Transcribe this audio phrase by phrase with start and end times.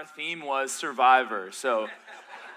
[0.00, 1.52] Our theme was Survivor.
[1.52, 1.86] So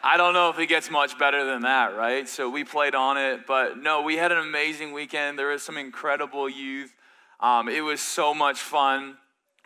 [0.01, 2.29] I don't know if it gets much better than that, right?
[2.29, 3.45] So we played on it.
[3.45, 5.37] But no, we had an amazing weekend.
[5.37, 6.93] There was some incredible youth.
[7.41, 9.17] Um, it was so much fun.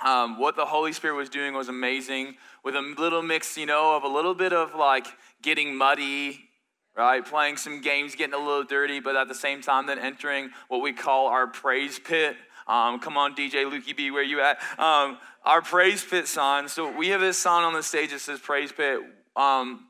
[0.03, 3.95] Um, what the Holy Spirit was doing was amazing with a little mix, you know,
[3.95, 5.05] of a little bit of like
[5.43, 6.49] getting muddy,
[6.95, 7.23] right?
[7.23, 10.81] Playing some games, getting a little dirty, but at the same time, then entering what
[10.81, 12.37] we call our praise pit.
[12.67, 14.59] Um, come on, DJ Lukey B, where you at?
[14.77, 16.67] Um, our praise pit sign.
[16.67, 18.99] So we have this sign on the stage that says praise pit.
[19.35, 19.85] Um,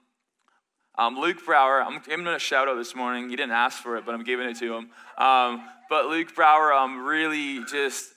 [0.97, 3.29] um, Luke Brower, I'm giving a shout out this morning.
[3.29, 4.89] He didn't ask for it, but I'm giving it to him.
[5.17, 8.09] Um, but Luke Brower um, really just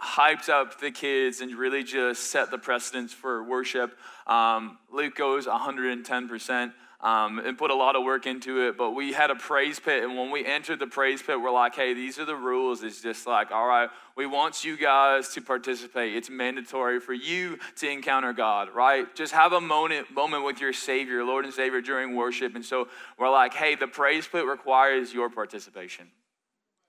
[0.00, 3.96] hyped up the kids and really just set the precedence for worship.
[4.26, 6.72] Um, Luke goes 110%
[7.06, 8.76] um, and put a lot of work into it.
[8.76, 11.76] But we had a praise pit, and when we entered the praise pit, we're like,
[11.76, 12.82] hey, these are the rules.
[12.82, 16.16] It's just like, all right, we want you guys to participate.
[16.16, 19.06] It's mandatory for you to encounter God, right?
[19.14, 22.56] Just have a moment, moment with your Savior, Lord and Savior, during worship.
[22.56, 26.08] And so we're like, hey, the praise pit requires your participation.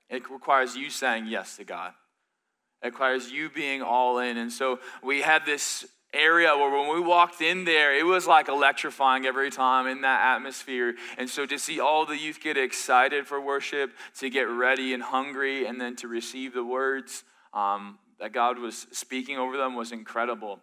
[0.09, 1.93] It requires you saying yes to God.
[2.81, 4.37] It requires you being all in.
[4.37, 8.47] And so we had this area where when we walked in there, it was like
[8.47, 10.95] electrifying every time in that atmosphere.
[11.17, 15.03] And so to see all the youth get excited for worship, to get ready and
[15.03, 19.91] hungry, and then to receive the words um, that God was speaking over them was
[19.91, 20.59] incredible.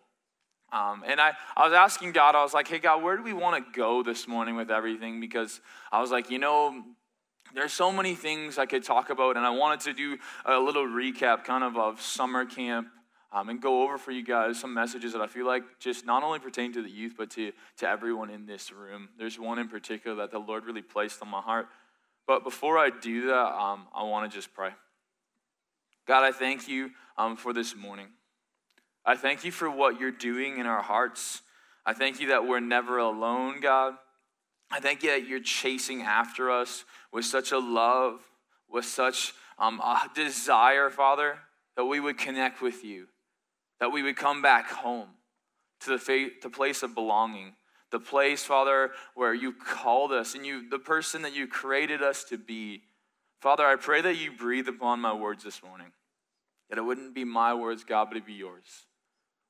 [0.73, 3.33] Um, and I, I was asking God, I was like, hey, God, where do we
[3.33, 5.21] want to go this morning with everything?
[5.21, 5.61] Because
[5.93, 6.83] I was like, you know,
[7.55, 10.85] there's so many things I could talk about, and I wanted to do a little
[10.85, 12.89] recap kind of of summer camp
[13.35, 16.23] um, and go over for you guys some messages that I feel like just not
[16.23, 19.09] only pertain to the youth, but to, to everyone in this room.
[19.19, 21.67] There's one in particular that the Lord really placed on my heart.
[22.29, 24.71] But before I do that, um, I want to just pray.
[26.07, 28.07] God, I thank you um, for this morning.
[29.05, 31.43] I thank you for what you're doing in our hearts.
[31.85, 33.95] I thank you that we're never alone, God.
[34.71, 38.21] I thank you that you're chasing after us with such a love,
[38.71, 41.39] with such um, a desire, Father,
[41.77, 43.09] that we would connect with you,
[43.81, 45.09] that we would come back home
[45.81, 47.55] to the, faith, the place of belonging,
[47.91, 52.25] the place, Father, where you called us and you, the person that you created us
[52.25, 52.83] to be.
[53.41, 55.93] Father, I pray that you breathe upon my words this morning,
[56.71, 58.87] that it wouldn't be my words, God, but it be yours.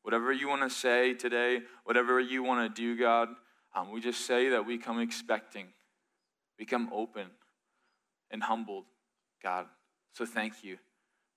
[0.03, 3.29] Whatever you want to say today, whatever you want to do, God,
[3.75, 5.67] um, we just say that we come expecting,
[6.59, 7.27] we come open
[8.31, 8.85] and humbled,
[9.43, 9.67] God.
[10.13, 10.79] So thank you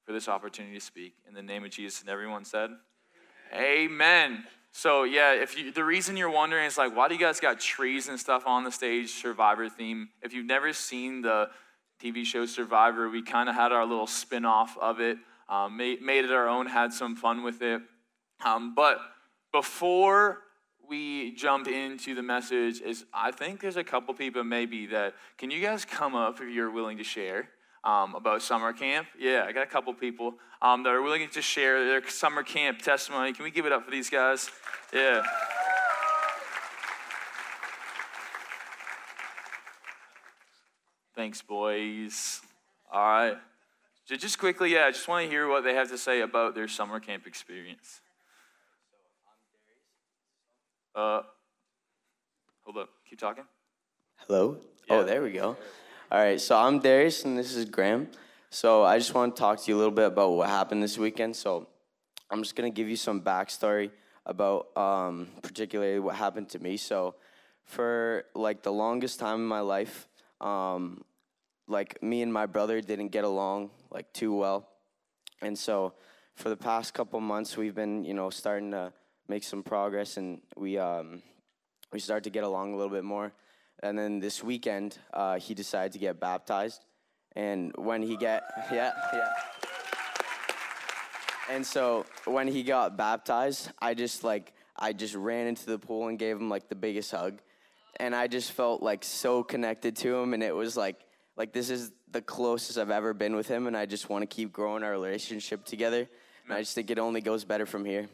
[0.07, 1.15] for this opportunity to speak.
[1.27, 2.69] In the name of Jesus, and everyone said,
[3.53, 4.45] Amen.
[4.71, 7.59] So yeah, if you the reason you're wondering is like, why do you guys got
[7.59, 10.09] trees and stuff on the stage, Survivor theme?
[10.21, 11.49] If you've never seen the
[12.01, 15.17] TV show Survivor, we kind of had our little spin-off of it,
[15.49, 17.81] um, made, made it our own, had some fun with it.
[18.45, 18.99] Um, but
[19.51, 20.39] before
[20.87, 25.51] we jump into the message is I think there's a couple people maybe that can
[25.51, 27.49] you guys come up if you're willing to share
[27.87, 29.07] um, about summer camp?
[29.17, 32.81] Yeah, I got a couple people um, that are willing to share their summer camp
[32.81, 33.31] testimony.
[33.31, 34.49] Can we give it up for these guys?
[34.93, 35.23] Yeah.
[41.15, 42.41] Thanks, boys.
[42.91, 43.37] All right.
[44.07, 46.67] Just quickly, yeah, I just want to hear what they have to say about their
[46.67, 48.01] summer camp experience.
[50.95, 51.21] Uh,
[52.63, 52.89] hold up.
[53.09, 53.43] Keep talking.
[54.27, 54.57] Hello?
[54.89, 54.95] Yeah.
[54.95, 55.57] Oh, there we go.
[56.09, 58.07] All right, so I'm Darius and this is Graham.
[58.49, 60.97] So I just want to talk to you a little bit about what happened this
[60.97, 61.35] weekend.
[61.35, 61.67] So
[62.31, 63.91] I'm just going to give you some backstory
[64.25, 66.77] about um, particularly what happened to me.
[66.77, 67.15] So
[67.65, 70.07] for like the longest time in my life,
[70.39, 71.03] um,
[71.67, 74.65] like me and my brother didn't get along like too well.
[75.41, 75.91] And so
[76.35, 78.93] for the past couple months, we've been, you know, starting to
[79.27, 81.21] make some progress and we um,
[81.91, 83.33] we started to get along a little bit more.
[83.83, 86.85] And then this weekend, uh, he decided to get baptized.
[87.35, 89.29] And when he get yeah yeah.
[91.49, 96.07] And so when he got baptized, I just like I just ran into the pool
[96.07, 97.39] and gave him like the biggest hug.
[97.99, 100.99] And I just felt like so connected to him and it was like
[101.35, 104.27] like this is the closest I've ever been with him and I just want to
[104.27, 106.09] keep growing our relationship together.
[106.45, 108.07] And I just think it only goes better from here.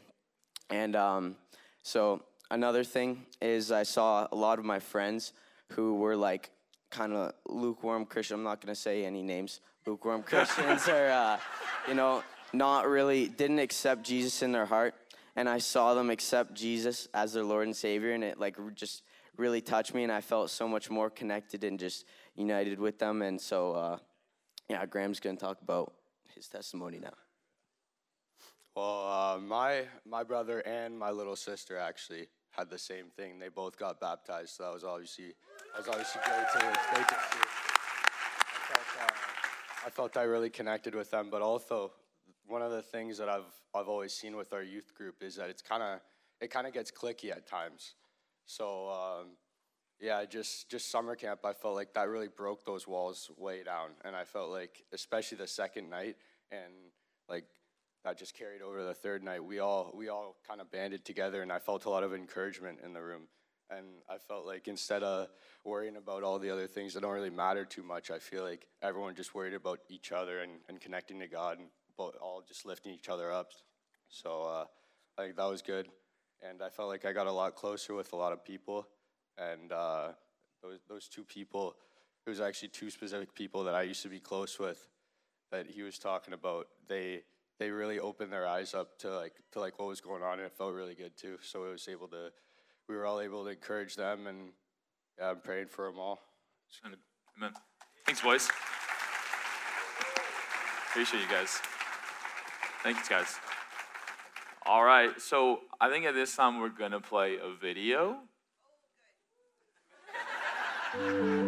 [0.68, 1.36] And um,
[1.82, 5.32] so another thing is I saw a lot of my friends
[5.72, 6.50] who were like
[6.90, 8.38] kind of lukewarm Christian.
[8.38, 9.60] I'm not gonna say any names.
[9.86, 11.38] Lukewarm Christians are, uh,
[11.88, 12.22] you know,
[12.52, 14.94] not really didn't accept Jesus in their heart,
[15.36, 19.02] and I saw them accept Jesus as their Lord and Savior, and it like just
[19.36, 22.06] really touched me, and I felt so much more connected and just
[22.36, 23.22] united with them.
[23.22, 23.98] And so, uh,
[24.68, 25.92] yeah, Graham's gonna talk about
[26.34, 27.14] his testimony now.
[28.76, 33.38] Well, uh, my my brother and my little sister actually had the same thing.
[33.38, 35.34] They both got baptized, so that was obviously
[35.72, 36.58] that was obviously great to
[36.94, 37.40] great to see.
[38.46, 41.92] I felt, uh, I felt I really connected with them, but also
[42.46, 45.50] one of the things that I've I've always seen with our youth group is that
[45.50, 46.00] it's kind of
[46.40, 47.94] it kind of gets cliquey at times.
[48.46, 49.36] So um,
[50.00, 53.90] yeah, just just summer camp, I felt like that really broke those walls way down,
[54.04, 56.16] and I felt like especially the second night
[56.52, 56.72] and
[57.28, 57.44] like
[58.04, 59.42] that just carried over the third night.
[59.42, 62.78] We all we all kind of banded together, and I felt a lot of encouragement
[62.84, 63.22] in the room.
[63.70, 65.28] And I felt like instead of
[65.64, 68.66] worrying about all the other things that don't really matter too much, I feel like
[68.82, 71.68] everyone just worried about each other and, and connecting to God and
[71.98, 73.52] all just lifting each other up.
[74.10, 74.64] So uh,
[75.18, 75.88] I think that was good.
[76.42, 78.86] And I felt like I got a lot closer with a lot of people.
[79.38, 80.08] And uh,
[80.62, 81.74] those, those two people,
[82.26, 84.86] it was actually two specific people that I used to be close with
[85.50, 86.68] that he was talking about.
[86.86, 87.22] They
[87.58, 90.42] they really opened their eyes up to like to like what was going on, and
[90.42, 91.38] it felt really good too.
[91.42, 92.30] So it was able to,
[92.88, 94.50] we were all able to encourage them, and
[95.18, 96.18] yeah, I'm praying for them all.
[97.36, 97.52] Amen.
[98.06, 98.48] Thanks, boys.
[100.90, 101.60] Appreciate you guys.
[102.82, 103.36] Thanks, guys.
[104.66, 108.18] All right, so I think at this time we're gonna play a video.
[110.96, 111.40] Oh,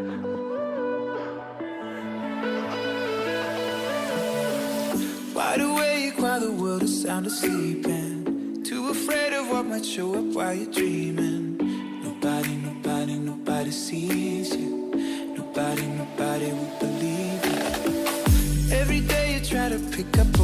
[7.26, 11.56] is sound Too afraid of what might show up while you're dreaming.
[12.04, 14.92] Nobody, nobody, nobody sees you.
[15.36, 18.76] Nobody, nobody will believe you.
[18.76, 20.35] Every day you try to pick up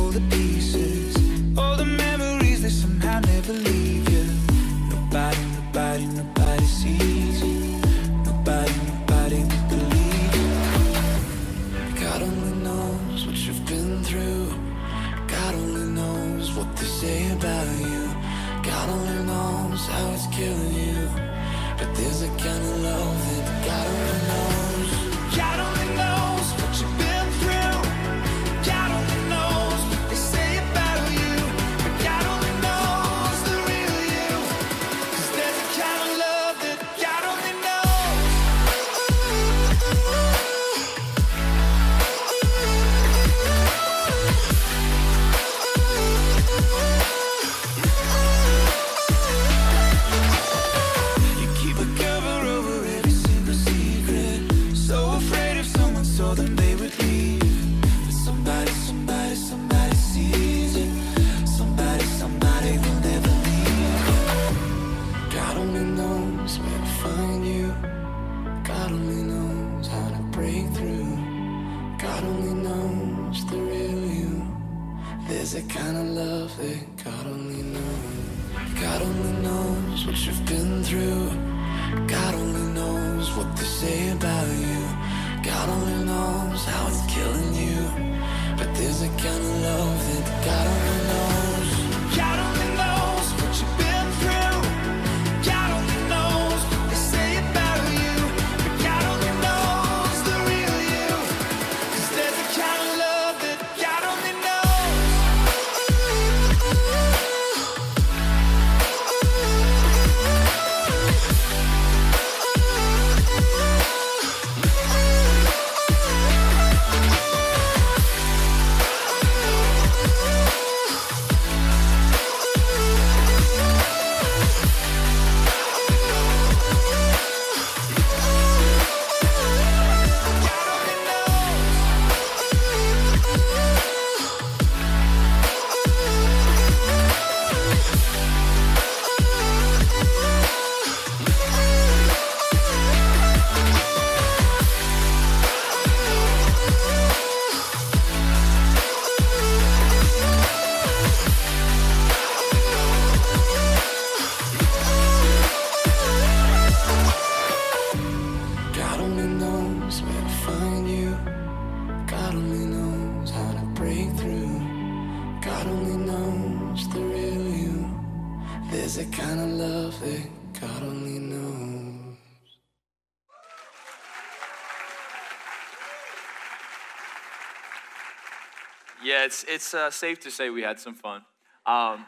[179.33, 181.23] it's it's uh, safe to say we had some fun.
[181.65, 182.05] Um,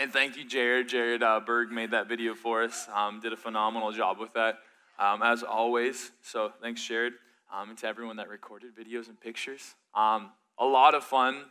[0.00, 0.88] and thank you, Jared.
[0.88, 2.88] Jared uh, Berg made that video for us.
[2.92, 4.58] Um, did a phenomenal job with that,
[4.98, 6.10] um, as always.
[6.22, 7.12] So thanks, Jared,
[7.54, 9.76] um, and to everyone that recorded videos and pictures.
[9.94, 11.44] Um, a lot of fun,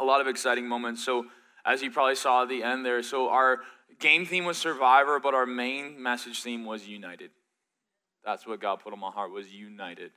[0.00, 1.04] a lot of exciting moments.
[1.04, 1.26] So
[1.64, 3.58] as you probably saw at the end there, so our
[3.98, 7.30] game theme was Survivor, but our main message theme was United.
[8.24, 10.12] That's what God put on my heart was United.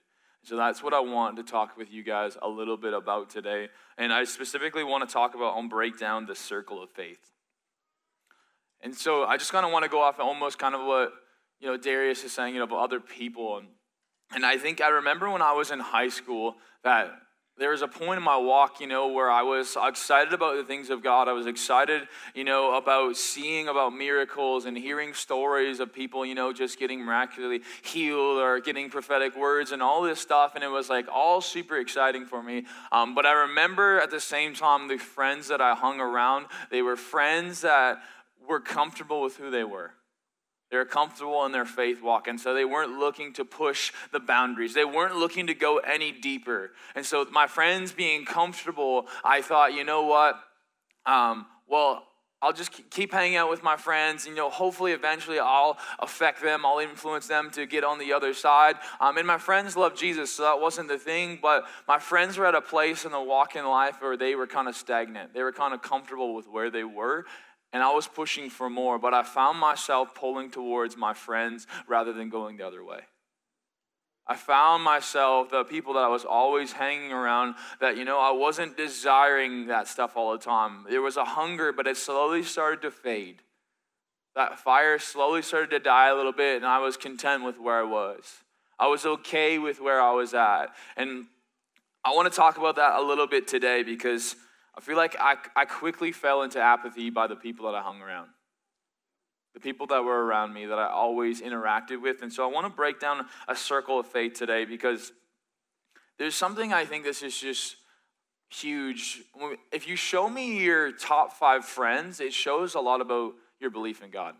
[0.48, 3.68] So that's what I want to talk with you guys a little bit about today.
[3.98, 7.20] And I specifically want to talk about and break down the circle of faith.
[8.80, 11.12] And so I just kind of want to go off almost kind of what
[11.60, 13.58] you know Darius is saying, you know, about other people.
[13.58, 13.68] And,
[14.34, 17.12] and I think I remember when I was in high school that
[17.58, 20.64] there was a point in my walk, you know, where I was excited about the
[20.64, 21.28] things of God.
[21.28, 26.36] I was excited, you know, about seeing about miracles and hearing stories of people, you
[26.36, 30.54] know, just getting miraculously healed or getting prophetic words and all this stuff.
[30.54, 32.66] And it was like all super exciting for me.
[32.92, 36.84] Um, but I remember at the same time, the friends that I hung around, they
[36.84, 38.02] were friends that
[38.48, 39.92] were comfortable with who they were.
[40.70, 44.20] They were comfortable in their faith walk, and so they weren't looking to push the
[44.20, 44.74] boundaries.
[44.74, 46.72] They weren't looking to go any deeper.
[46.94, 50.38] And so, my friends being comfortable, I thought, you know what?
[51.06, 52.04] Um, well,
[52.40, 56.44] I'll just keep hanging out with my friends, and you know, hopefully, eventually, I'll affect
[56.44, 56.66] them.
[56.66, 58.76] I'll influence them to get on the other side.
[59.00, 61.40] Um, and my friends love Jesus, so that wasn't the thing.
[61.42, 64.46] But my friends were at a place in the walk in life where they were
[64.46, 65.34] kind of stagnant.
[65.34, 67.26] They were kind of comfortable with where they were,
[67.74, 72.14] and I was pushing for more, but I found myself pulling towards my friends rather
[72.14, 73.02] than going the other way.
[74.30, 78.32] I found myself, the people that I was always hanging around, that, you know, I
[78.32, 80.86] wasn't desiring that stuff all the time.
[80.90, 83.42] There was a hunger, but it slowly started to fade.
[84.36, 87.80] That fire slowly started to die a little bit, and I was content with where
[87.80, 88.44] I was.
[88.78, 90.68] I was okay with where I was at.
[90.98, 91.28] And
[92.04, 94.36] I want to talk about that a little bit today because
[94.78, 98.00] I feel like I, I quickly fell into apathy by the people that I hung
[98.00, 98.30] around,
[99.56, 102.22] the people that were around me that I always interacted with.
[102.22, 105.12] And so I want to break down a circle of faith today because
[106.20, 107.78] there's something I think this is just
[108.50, 109.24] huge.
[109.72, 114.04] If you show me your top five friends, it shows a lot about your belief
[114.04, 114.36] in God.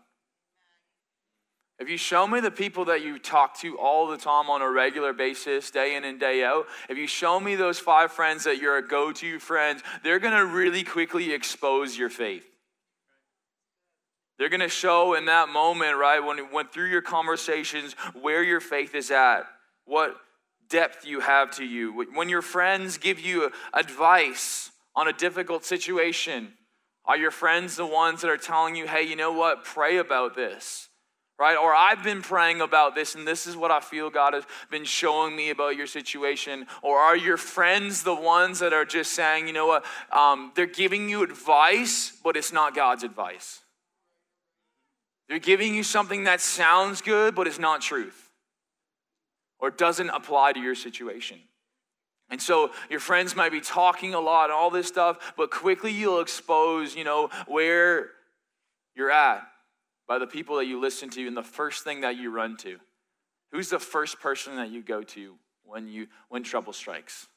[1.78, 4.70] If you show me the people that you talk to all the time on a
[4.70, 8.58] regular basis, day in and day out, if you show me those five friends that
[8.58, 12.44] you're a go to friends, they're to really quickly expose your faith.
[14.38, 18.94] They're to show in that moment, right, when went through your conversations, where your faith
[18.96, 19.42] is at,
[19.84, 20.16] what
[20.68, 22.04] depth you have to you.
[22.12, 26.54] When your friends give you advice on a difficult situation,
[27.04, 30.34] are your friends the ones that are telling you, hey, you know what, pray about
[30.34, 30.87] this?
[31.38, 31.56] Right?
[31.56, 34.84] Or I've been praying about this and this is what I feel God has been
[34.84, 36.66] showing me about your situation.
[36.82, 40.66] Or are your friends the ones that are just saying, you know what, um, they're
[40.66, 43.60] giving you advice, but it's not God's advice?
[45.28, 48.30] They're giving you something that sounds good, but it's not truth
[49.60, 51.38] or doesn't apply to your situation.
[52.30, 55.92] And so your friends might be talking a lot, and all this stuff, but quickly
[55.92, 58.10] you'll expose, you know, where
[58.94, 59.46] you're at
[60.08, 62.78] by the people that you listen to and the first thing that you run to.
[63.52, 65.34] Who's the first person that you go to
[65.64, 67.28] when you when trouble strikes?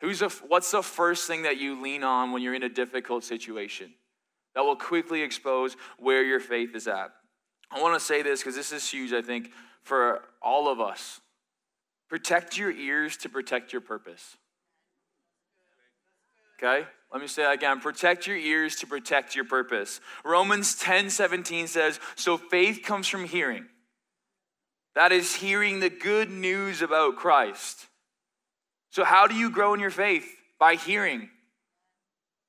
[0.00, 3.22] Who's the, what's the first thing that you lean on when you're in a difficult
[3.22, 3.92] situation?
[4.54, 7.10] That will quickly expose where your faith is at.
[7.70, 9.50] I want to say this because this is huge, I think,
[9.82, 11.20] for all of us.
[12.08, 14.36] Protect your ears to protect your purpose.
[16.58, 16.86] Okay?
[17.12, 17.80] Let me say that again.
[17.80, 20.00] Protect your ears to protect your purpose.
[20.24, 23.66] Romans 10 17 says, So faith comes from hearing.
[24.94, 27.86] That is hearing the good news about Christ.
[28.90, 30.26] So, how do you grow in your faith?
[30.58, 31.30] By hearing.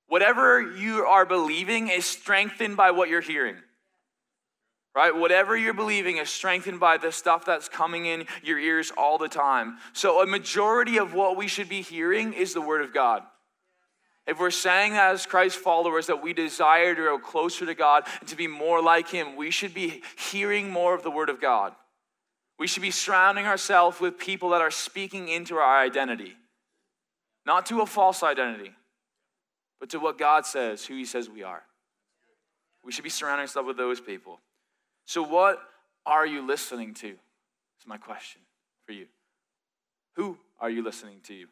[0.07, 3.55] Whatever you are believing is strengthened by what you're hearing.
[4.93, 5.15] Right?
[5.15, 9.29] Whatever you're believing is strengthened by the stuff that's coming in your ears all the
[9.29, 9.77] time.
[9.93, 13.23] So, a majority of what we should be hearing is the Word of God.
[14.27, 18.03] If we're saying that as Christ followers that we desire to grow closer to God
[18.19, 21.41] and to be more like Him, we should be hearing more of the Word of
[21.41, 21.73] God.
[22.59, 26.35] We should be surrounding ourselves with people that are speaking into our identity,
[27.45, 28.71] not to a false identity,
[29.79, 31.63] but to what God says, who He says we are.
[32.83, 34.39] We should be surrounding ourselves with those people.
[35.05, 35.59] So, what
[36.05, 37.07] are you listening to?
[37.07, 38.41] Is my question
[38.85, 39.07] for you.
[40.15, 41.47] Who are you listening to?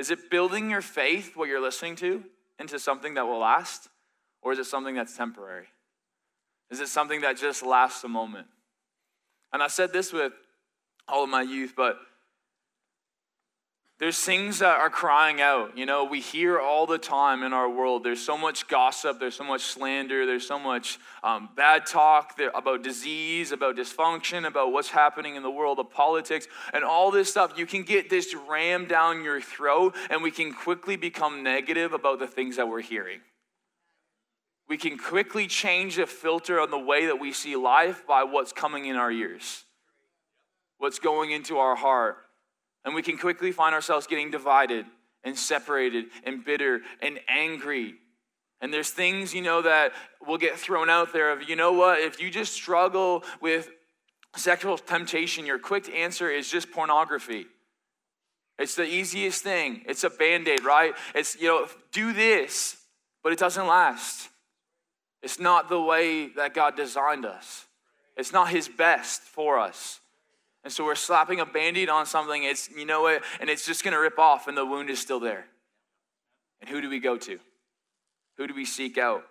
[0.00, 2.24] Is it building your faith, what you're listening to,
[2.58, 3.90] into something that will last?
[4.40, 5.66] Or is it something that's temporary?
[6.70, 8.46] Is it something that just lasts a moment?
[9.52, 10.32] And I said this with
[11.06, 11.98] all of my youth, but
[14.00, 15.76] there's things that are crying out.
[15.76, 18.02] You know, we hear all the time in our world.
[18.02, 22.50] There's so much gossip, there's so much slander, there's so much um, bad talk there,
[22.54, 27.30] about disease, about dysfunction, about what's happening in the world of politics, and all this
[27.30, 27.52] stuff.
[27.58, 32.18] You can get this rammed down your throat, and we can quickly become negative about
[32.20, 33.20] the things that we're hearing.
[34.66, 38.52] We can quickly change the filter on the way that we see life by what's
[38.52, 39.64] coming in our ears,
[40.78, 42.16] what's going into our heart.
[42.84, 44.86] And we can quickly find ourselves getting divided
[45.22, 47.94] and separated and bitter and angry.
[48.60, 49.92] And there's things, you know, that
[50.26, 53.70] will get thrown out there of, you know what, if you just struggle with
[54.36, 57.46] sexual temptation, your quick answer is just pornography.
[58.58, 59.82] It's the easiest thing.
[59.86, 60.94] It's a band aid, right?
[61.14, 62.76] It's, you know, do this,
[63.22, 64.28] but it doesn't last.
[65.22, 67.66] It's not the way that God designed us,
[68.16, 69.99] it's not His best for us.
[70.62, 73.82] And so we're slapping a band-aid on something, it's you know it, and it's just
[73.82, 75.46] gonna rip off, and the wound is still there.
[76.60, 77.38] And who do we go to?
[78.36, 79.24] Who do we seek out?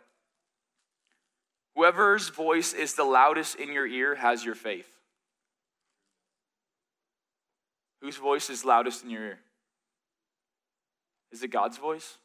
[1.75, 4.89] Whoever's voice is the loudest in your ear has your faith.
[8.01, 9.39] Whose voice is loudest in your ear?
[11.31, 12.17] Is it God's voice?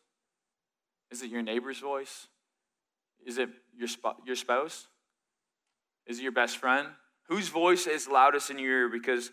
[1.11, 2.29] Is it your neighbor's voice?
[3.27, 4.87] Is it your, sp- your spouse?
[6.07, 6.89] Is it your best friend?
[7.29, 8.89] Whose voice is loudest in your ear?
[8.89, 9.31] Because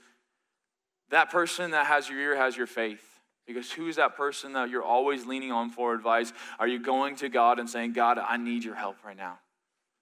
[1.10, 3.04] that person that has your ear has your faith.
[3.46, 6.32] Because who is that person that you're always leaning on for advice?
[6.60, 9.40] Are you going to God and saying, God, I need your help right now?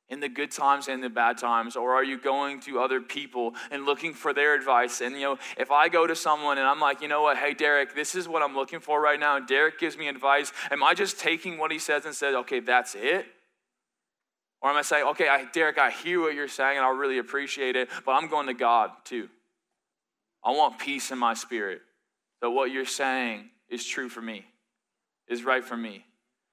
[0.09, 1.75] In the good times and the bad times?
[1.75, 5.01] Or are you going to other people and looking for their advice?
[5.01, 7.53] And, you know, if I go to someone and I'm like, you know what, hey,
[7.53, 10.83] Derek, this is what I'm looking for right now, and Derek gives me advice, am
[10.83, 13.25] I just taking what he says and said, okay, that's it?
[14.61, 17.17] Or am I saying, okay, I, Derek, I hear what you're saying and I really
[17.17, 19.29] appreciate it, but I'm going to God too.
[20.43, 21.81] I want peace in my spirit
[22.41, 24.45] that what you're saying is true for me,
[25.27, 26.05] is right for me.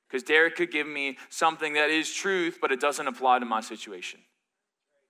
[0.09, 3.61] Because Derek could give me something that is truth, but it doesn't apply to my
[3.61, 4.21] situation.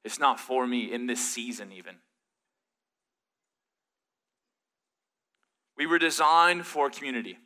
[0.05, 1.97] It's not for me in this season, even.
[5.77, 7.37] We were designed for community.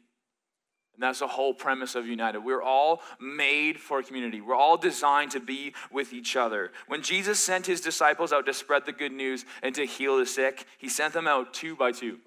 [1.01, 2.41] And that's the whole premise of United.
[2.41, 4.43] We're all made for community.
[4.43, 6.73] We're all designed to be with each other.
[6.89, 10.27] When Jesus sent his disciples out to spread the good news and to heal the
[10.27, 12.19] sick, he sent them out two by two.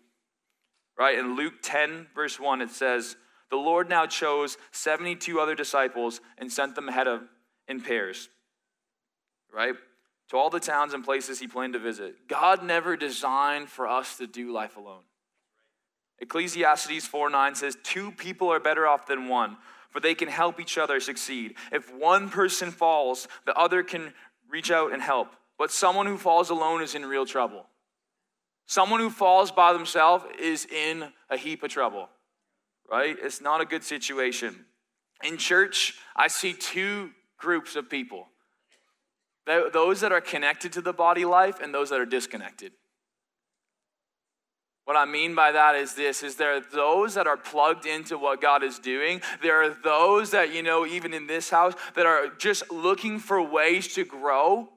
[0.98, 1.20] Right?
[1.20, 3.16] In Luke 10, verse 1, it says,
[3.52, 7.22] The Lord now chose 72 other disciples and sent them ahead of
[7.68, 8.28] in pairs.
[9.54, 9.76] Right?
[10.30, 12.28] To all the towns and places he planned to visit.
[12.28, 15.04] God never designed for us to do life alone.
[16.20, 19.58] Ecclesiastes 4 9 says, Two people are better off than one,
[19.90, 21.56] for they can help each other succeed.
[21.72, 24.14] If one person falls, the other can
[24.50, 25.36] reach out and help.
[25.58, 27.68] But someone who falls alone is in real trouble.
[28.66, 32.10] Someone who falls by themselves is in a heap of trouble,
[32.90, 33.16] right?
[33.22, 34.66] It's not a good situation.
[35.24, 38.28] In church, I see two groups of people
[39.46, 42.72] those that are connected to the body life and those that are disconnected.
[44.86, 48.18] What I mean by that is this is there are those that are plugged into
[48.18, 49.22] what God is doing.
[49.42, 53.42] There are those that, you know, even in this house that are just looking for
[53.42, 54.70] ways to grow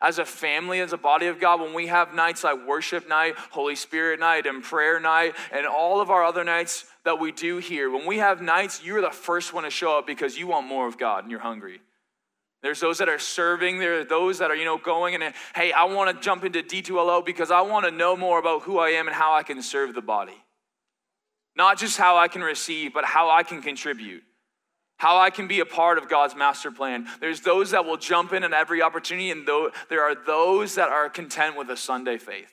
[0.00, 3.34] as a family, as a body of God, when we have nights like worship night,
[3.50, 7.58] Holy Spirit night, and prayer night, and all of our other nights that we do
[7.58, 10.66] here, when we have nights, you're the first one to show up because you want
[10.66, 11.82] more of God and you're hungry.
[12.62, 13.78] There's those that are serving.
[13.78, 16.62] There are those that are, you know, going and, hey, I want to jump into
[16.62, 19.62] D2LO because I want to know more about who I am and how I can
[19.62, 20.36] serve the body.
[21.56, 24.22] Not just how I can receive, but how I can contribute,
[24.98, 27.06] how I can be a part of God's master plan.
[27.18, 29.48] There's those that will jump in at every opportunity, and
[29.88, 32.52] there are those that are content with a Sunday faith.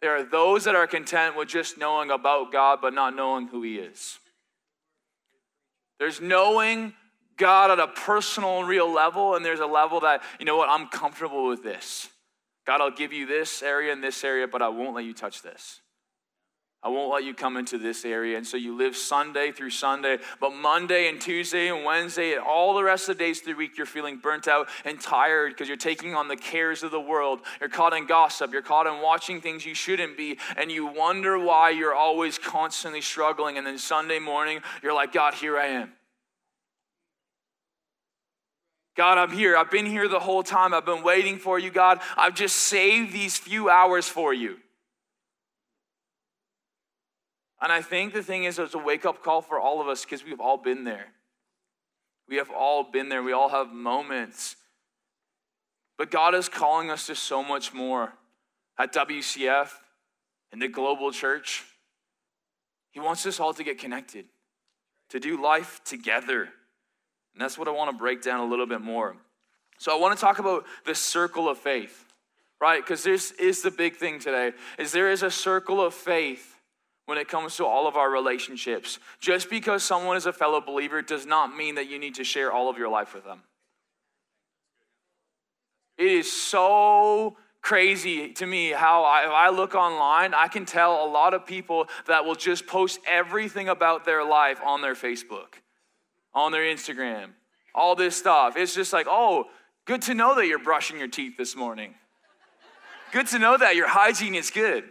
[0.00, 3.62] There are those that are content with just knowing about God, but not knowing who
[3.62, 4.18] He is.
[6.00, 6.94] There's knowing
[7.42, 10.86] God at a personal real level, and there's a level that, you know what, I'm
[10.86, 12.08] comfortable with this.
[12.64, 15.42] God, I'll give you this area and this area, but I won't let you touch
[15.42, 15.80] this.
[16.84, 18.36] I won't let you come into this area.
[18.36, 22.74] And so you live Sunday through Sunday, but Monday and Tuesday and Wednesday and all
[22.74, 25.66] the rest of the days through the week, you're feeling burnt out and tired because
[25.66, 27.40] you're taking on the cares of the world.
[27.58, 28.52] You're caught in gossip.
[28.52, 30.38] You're caught in watching things you shouldn't be.
[30.56, 33.58] And you wonder why you're always constantly struggling.
[33.58, 35.92] And then Sunday morning, you're like, God, here I am.
[38.96, 39.56] God, I'm here.
[39.56, 40.74] I've been here the whole time.
[40.74, 42.00] I've been waiting for you, God.
[42.16, 44.58] I've just saved these few hours for you.
[47.60, 50.04] And I think the thing is, it's a wake up call for all of us
[50.04, 51.06] because we've all been there.
[52.28, 53.22] We have all been there.
[53.22, 54.56] We all have moments
[55.98, 58.12] But God is calling us to so much more
[58.78, 59.70] at WCF,
[60.50, 61.64] and the global church.
[62.90, 64.26] He wants us all to get connected,
[65.10, 66.48] to do life together.
[67.34, 69.16] And that's what I want to break down a little bit more.
[69.78, 72.04] So I want to talk about the circle of faith,
[72.60, 72.82] right?
[72.82, 76.60] Because this is the big thing today, is there is a circle of faith
[77.06, 78.98] when it comes to all of our relationships.
[79.20, 82.52] Just because someone is a fellow believer does not mean that you need to share
[82.52, 83.42] all of your life with them.
[85.98, 91.04] It is so crazy to me how I, if I look online, I can tell
[91.04, 95.54] a lot of people that will just post everything about their life on their Facebook,
[96.34, 97.30] on their Instagram,
[97.74, 98.56] all this stuff.
[98.56, 99.46] It's just like, oh,
[99.84, 101.94] good to know that you're brushing your teeth this morning.
[103.12, 104.84] Good to know that your hygiene is good.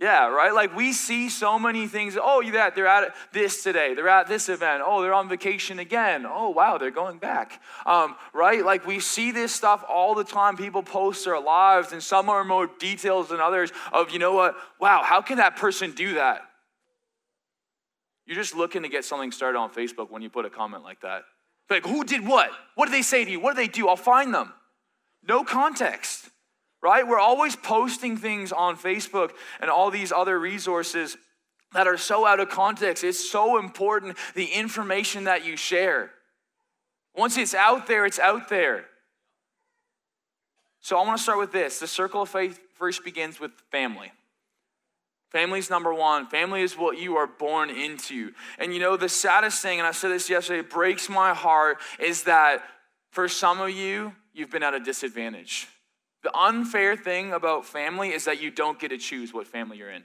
[0.00, 0.52] Yeah, right?
[0.52, 2.18] Like we see so many things.
[2.20, 3.94] Oh, you that they're at this today.
[3.94, 4.82] They're at this event.
[4.84, 6.26] Oh, they're on vacation again.
[6.26, 7.62] Oh, wow, they're going back.
[7.86, 8.64] Um, right?
[8.64, 10.56] Like we see this stuff all the time.
[10.56, 13.72] People post their lives, and some are more details than others.
[13.92, 14.56] Of you know what?
[14.80, 16.42] Wow, how can that person do that?
[18.26, 21.00] You're just looking to get something started on Facebook when you put a comment like
[21.02, 21.24] that.
[21.68, 22.50] Like, who did what?
[22.74, 23.40] What did they say to you?
[23.40, 23.88] What did they do?
[23.88, 24.52] I'll find them.
[25.26, 26.30] No context
[26.84, 27.08] right?
[27.08, 31.16] We're always posting things on Facebook and all these other resources
[31.72, 33.02] that are so out of context.
[33.02, 36.10] It's so important the information that you share.
[37.16, 38.84] Once it's out there, it's out there.
[40.80, 41.78] So I want to start with this.
[41.78, 44.12] The circle of faith first begins with family.
[45.34, 46.28] Family's number one.
[46.28, 48.30] Family is what you are born into.
[48.56, 51.78] And you know, the saddest thing, and I said this yesterday, it breaks my heart,
[51.98, 52.62] is that
[53.10, 55.66] for some of you, you've been at a disadvantage.
[56.22, 59.90] The unfair thing about family is that you don't get to choose what family you're
[59.90, 60.04] in.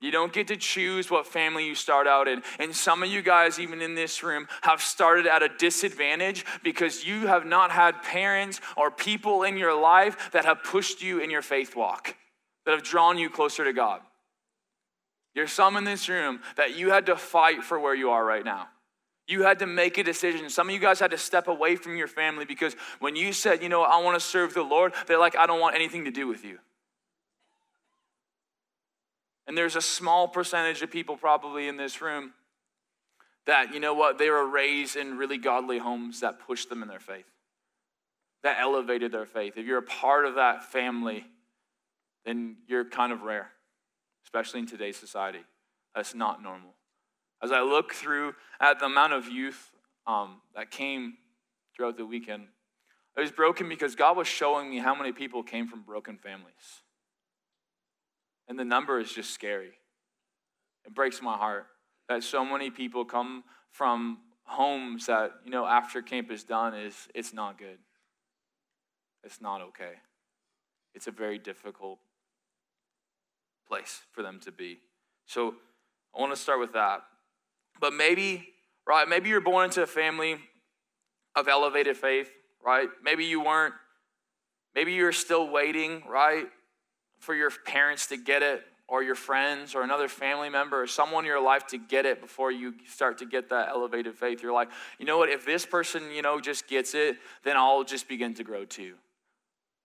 [0.00, 2.42] You don't get to choose what family you start out in.
[2.58, 7.06] And some of you guys, even in this room, have started at a disadvantage because
[7.06, 11.30] you have not had parents or people in your life that have pushed you in
[11.30, 12.16] your faith walk,
[12.64, 14.00] that have drawn you closer to God.
[15.34, 18.44] There's some in this room that you had to fight for where you are right
[18.44, 18.68] now.
[19.26, 20.50] You had to make a decision.
[20.50, 23.62] Some of you guys had to step away from your family because when you said,
[23.62, 26.10] you know, I want to serve the Lord, they're like, I don't want anything to
[26.10, 26.58] do with you.
[29.46, 32.32] And there's a small percentage of people probably in this room
[33.46, 36.88] that, you know what, they were raised in really godly homes that pushed them in
[36.88, 37.26] their faith,
[38.42, 39.54] that elevated their faith.
[39.56, 41.26] If you're a part of that family,
[42.24, 43.50] then you're kind of rare,
[44.24, 45.40] especially in today's society.
[45.94, 46.74] That's not normal.
[47.42, 49.70] As I look through at the amount of youth
[50.06, 51.14] um, that came
[51.74, 52.44] throughout the weekend,
[53.16, 56.82] it was broken because God was showing me how many people came from broken families.
[58.48, 59.72] And the number is just scary.
[60.84, 61.66] It breaks my heart
[62.08, 67.08] that so many people come from homes that, you know, after camp is done is
[67.14, 67.78] it's not good.
[69.24, 69.92] It's not okay.
[70.94, 71.98] It's a very difficult
[73.72, 74.76] place for them to be.
[75.24, 75.54] So
[76.14, 77.04] I want to start with that.
[77.80, 78.46] But maybe,
[78.86, 80.36] right, maybe you're born into a family
[81.34, 82.30] of elevated faith,
[82.62, 82.90] right?
[83.02, 83.72] Maybe you weren't.
[84.74, 86.44] Maybe you're still waiting, right,
[87.18, 91.24] for your parents to get it, or your friends, or another family member, or someone
[91.24, 94.42] in your life to get it before you start to get that elevated faith.
[94.42, 97.84] You're like, you know what, if this person, you know, just gets it, then I'll
[97.84, 98.96] just begin to grow too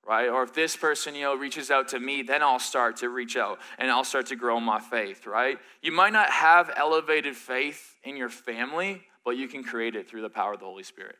[0.08, 0.30] right?
[0.30, 3.36] Or if this person, you know, reaches out to me, then I'll start to reach
[3.36, 5.60] out and I'll start to grow my faith, right?
[5.82, 10.22] You might not have elevated faith in your family, but you can create it through
[10.22, 11.18] the power of the Holy Spirit.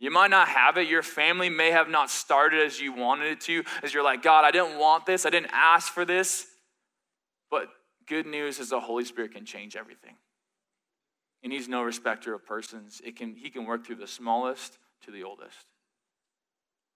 [0.00, 0.88] You might not have it.
[0.88, 4.44] Your family may have not started as you wanted it to, as you're like, God,
[4.44, 5.24] I didn't want this.
[5.24, 6.46] I didn't ask for this.
[7.50, 7.68] But
[8.08, 10.16] good news is the Holy Spirit can change everything.
[11.44, 13.00] And He's no respecter of persons.
[13.04, 15.66] It can, he can work through the smallest to the oldest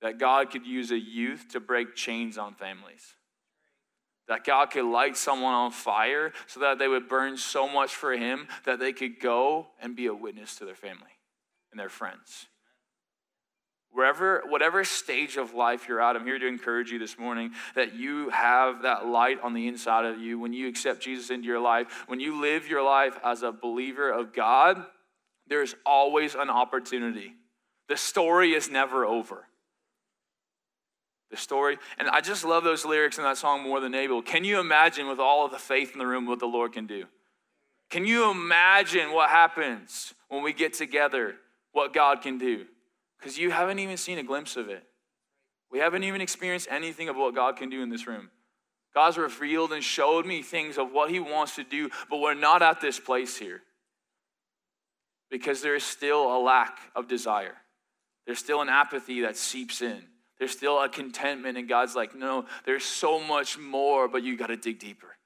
[0.03, 3.15] that God could use a youth to break chains on families.
[4.29, 8.13] That God could light someone on fire so that they would burn so much for
[8.13, 11.19] Him that they could go and be a witness to their family
[11.73, 12.47] and their friends.
[13.91, 17.95] Wherever, whatever stage of life you're at, I'm here to encourage you this morning that
[17.95, 21.59] you have that light on the inside of you when you accept Jesus into your
[21.59, 22.05] life.
[22.07, 24.85] When you live your life as a believer of God,
[25.47, 27.33] there's always an opportunity.
[27.89, 29.47] The story is never over
[31.31, 31.79] the story.
[31.99, 34.23] And I just love those lyrics in that song more than able.
[34.23, 36.87] Can you imagine, with all of the faith in the room, what the Lord can
[36.87, 37.05] do?
[37.91, 41.37] Can you imagine what happens when we get together,
[41.73, 42.67] what God can do?
[43.19, 44.85] Because you haven't even seen a glimpse of it.
[45.71, 48.31] We haven't even experienced anything of what God can do in this room.
[48.95, 52.63] God's revealed and showed me things of what He wants to do, but we're not
[52.63, 53.63] at this place here
[55.31, 57.55] because there is still a lack of desire.
[58.27, 60.03] There's still an apathy that seeps in.
[60.39, 64.49] There's still a contentment, and God's like, no, there's so much more, but you got
[64.49, 65.17] to dig deeper.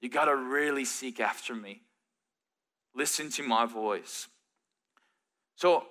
[0.00, 1.82] You got to really seek after me.
[2.94, 4.28] Listen to my voice.
[5.56, 5.84] So,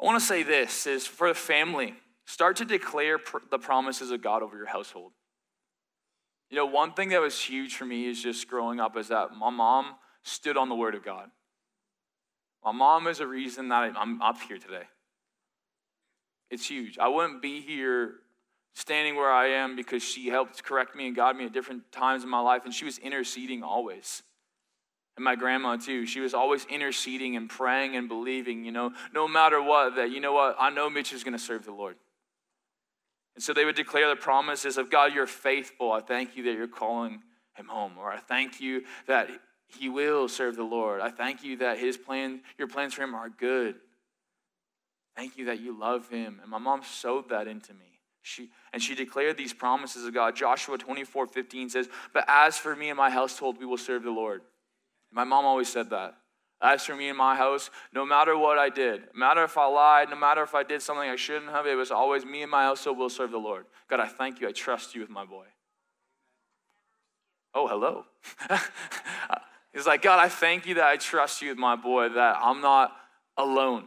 [0.00, 1.94] I want to say this is for the family,
[2.26, 5.12] start to declare pr- the promises of God over your household.
[6.48, 9.36] You know, one thing that was huge for me is just growing up is that
[9.36, 11.28] my mom stood on the word of God.
[12.64, 14.84] My mom is a reason that I'm up here today.
[16.50, 16.98] It's huge.
[16.98, 18.14] I wouldn't be here
[18.74, 22.24] standing where I am because she helped correct me and guide me at different times
[22.24, 24.22] in my life, and she was interceding always.
[25.16, 29.28] And my grandma, too, she was always interceding and praying and believing, you know, no
[29.28, 31.96] matter what, that, you know what, I know Mitch is going to serve the Lord.
[33.34, 35.92] And so they would declare the promises of God, you're faithful.
[35.92, 37.22] I thank you that you're calling
[37.54, 37.92] him home.
[37.98, 39.28] Or I thank you that
[39.66, 41.00] he will serve the Lord.
[41.00, 43.76] I thank you that his plan, your plans for him are good.
[45.20, 46.38] Thank you that you love him.
[46.40, 47.98] And my mom sowed that into me.
[48.22, 50.34] She, and she declared these promises of God.
[50.34, 54.10] Joshua 24 15 says, But as for me and my household, we will serve the
[54.10, 54.40] Lord.
[55.12, 56.14] My mom always said that.
[56.62, 59.66] As for me and my house, no matter what I did, no matter if I
[59.66, 62.50] lied, no matter if I did something I shouldn't have, it was always me and
[62.50, 63.66] my household will serve the Lord.
[63.90, 64.48] God, I thank you.
[64.48, 65.44] I trust you with my boy.
[67.52, 68.06] Oh, hello.
[69.74, 72.62] He's like, God, I thank you that I trust you with my boy, that I'm
[72.62, 72.96] not
[73.36, 73.84] alone,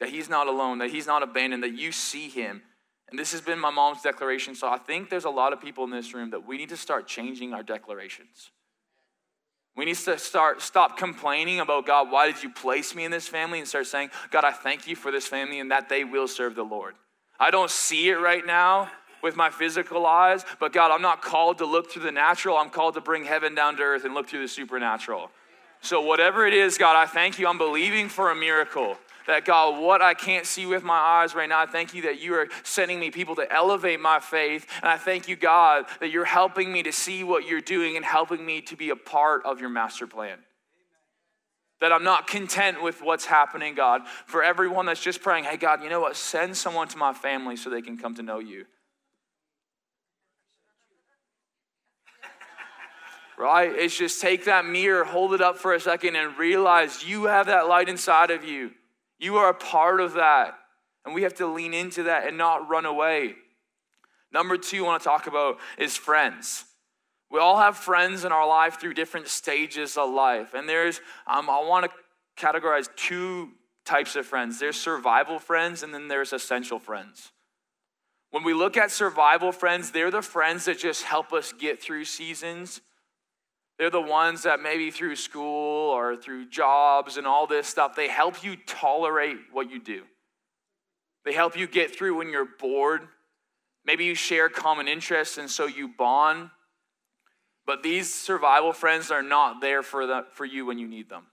[0.00, 2.62] that he's not alone, that he's not abandoned, that you see him.
[3.10, 4.54] And this has been my mom's declaration.
[4.54, 6.76] So I think there's a lot of people in this room that we need to
[6.76, 8.50] start changing our declarations.
[9.76, 13.28] We need to start stop complaining about God, why did you place me in this
[13.28, 13.60] family?
[13.60, 16.56] And start saying, God, I thank you for this family and that they will serve
[16.56, 16.96] the Lord.
[17.38, 18.90] I don't see it right now
[19.22, 22.56] with my physical eyes, but God, I'm not called to look through the natural.
[22.56, 25.30] I'm called to bring heaven down to earth and look through the supernatural.
[25.80, 27.46] So, whatever it is, God, I thank you.
[27.46, 28.96] I'm believing for a miracle
[29.28, 32.18] that God, what I can't see with my eyes right now, I thank you that
[32.18, 34.66] you are sending me people to elevate my faith.
[34.80, 38.04] And I thank you, God, that you're helping me to see what you're doing and
[38.04, 40.38] helping me to be a part of your master plan.
[41.82, 44.00] That I'm not content with what's happening, God.
[44.24, 46.16] For everyone that's just praying, hey, God, you know what?
[46.16, 48.64] Send someone to my family so they can come to know you.
[53.38, 53.70] right?
[53.74, 57.44] It's just take that mirror, hold it up for a second, and realize you have
[57.48, 58.70] that light inside of you.
[59.18, 60.54] You are a part of that.
[61.04, 63.34] And we have to lean into that and not run away.
[64.32, 66.64] Number two, I want to talk about is friends.
[67.30, 70.54] We all have friends in our life through different stages of life.
[70.54, 73.50] And there's, um, I want to categorize two
[73.84, 77.32] types of friends there's survival friends, and then there's essential friends.
[78.30, 82.04] When we look at survival friends, they're the friends that just help us get through
[82.04, 82.82] seasons
[83.78, 88.08] they're the ones that maybe through school or through jobs and all this stuff, they
[88.08, 90.02] help you tolerate what you do.
[91.24, 93.02] They help you get through when you're bored.
[93.84, 96.50] Maybe you share common interests and so you bond.
[97.66, 101.26] But these survival friends are not there for, the, for you when you need them.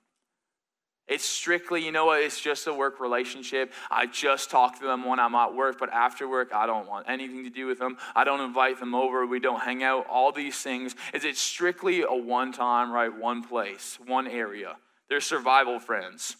[1.08, 3.72] It's strictly, you know what, it's just a work relationship.
[3.92, 7.08] I just talk to them when I'm at work, but after work, I don't want
[7.08, 7.98] anything to do with them.
[8.16, 9.26] I don't invite them over.
[9.26, 10.08] We don't hang out.
[10.08, 10.96] All these things.
[11.14, 13.16] Is it strictly a one time, right?
[13.16, 14.78] One place, one area.
[15.08, 16.38] They're survival friends.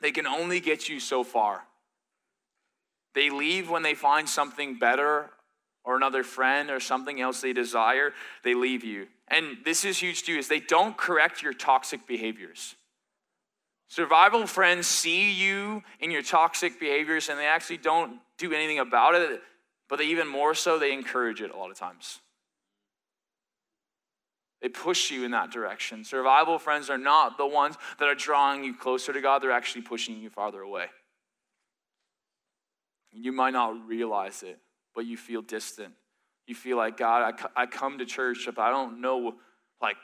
[0.00, 1.62] They can only get you so far.
[3.14, 5.30] They leave when they find something better
[5.84, 8.12] or another friend or something else they desire.
[8.42, 9.06] They leave you.
[9.28, 12.74] And this is huge too, is they don't correct your toxic behaviors.
[13.88, 19.14] Survival friends see you in your toxic behaviors and they actually don't do anything about
[19.14, 19.40] it,
[19.88, 22.20] but they even more so, they encourage it a lot of times.
[24.60, 26.04] They push you in that direction.
[26.04, 29.82] Survival friends are not the ones that are drawing you closer to God, they're actually
[29.82, 30.86] pushing you farther away.
[33.10, 34.58] You might not realize it,
[34.94, 35.94] but you feel distant.
[36.46, 39.34] You feel like, God, I, I come to church, but I don't know,
[39.80, 39.96] like,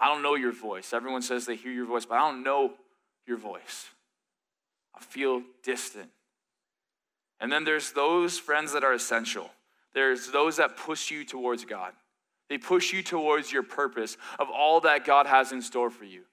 [0.00, 0.92] I don't know your voice.
[0.92, 2.72] Everyone says they hear your voice, but I don't know
[3.30, 3.86] your voice.
[4.94, 6.10] I feel distant.
[7.40, 9.48] And then there's those friends that are essential.
[9.94, 11.92] There's those that push you towards God.
[12.50, 16.24] They push you towards your purpose of all that God has in store for you.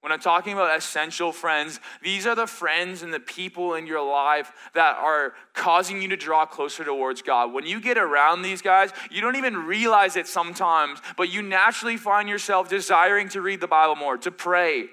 [0.00, 4.00] When I'm talking about essential friends, these are the friends and the people in your
[4.08, 7.52] life that are causing you to draw closer towards God.
[7.52, 11.96] When you get around these guys, you don't even realize it sometimes, but you naturally
[11.96, 14.86] find yourself desiring to read the Bible more, to pray,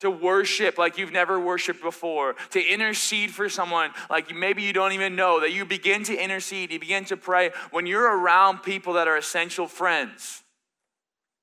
[0.00, 4.92] to worship like you've never worshiped before, to intercede for someone like maybe you don't
[4.92, 7.50] even know, that you begin to intercede, you begin to pray.
[7.70, 10.42] When you're around people that are essential friends,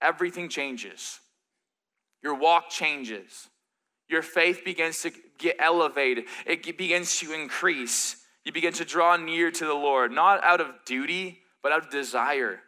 [0.02, 1.20] everything changes.
[2.24, 3.50] Your walk changes.
[4.10, 8.18] Your faith begins to get elevated, it begins to increase.
[8.46, 11.90] You begin to draw near to the Lord, not out of duty, but out of
[11.90, 12.60] desire.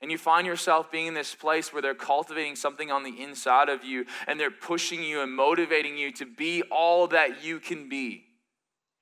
[0.00, 3.68] And you find yourself being in this place where they're cultivating something on the inside
[3.68, 7.88] of you and they're pushing you and motivating you to be all that you can
[7.88, 8.24] be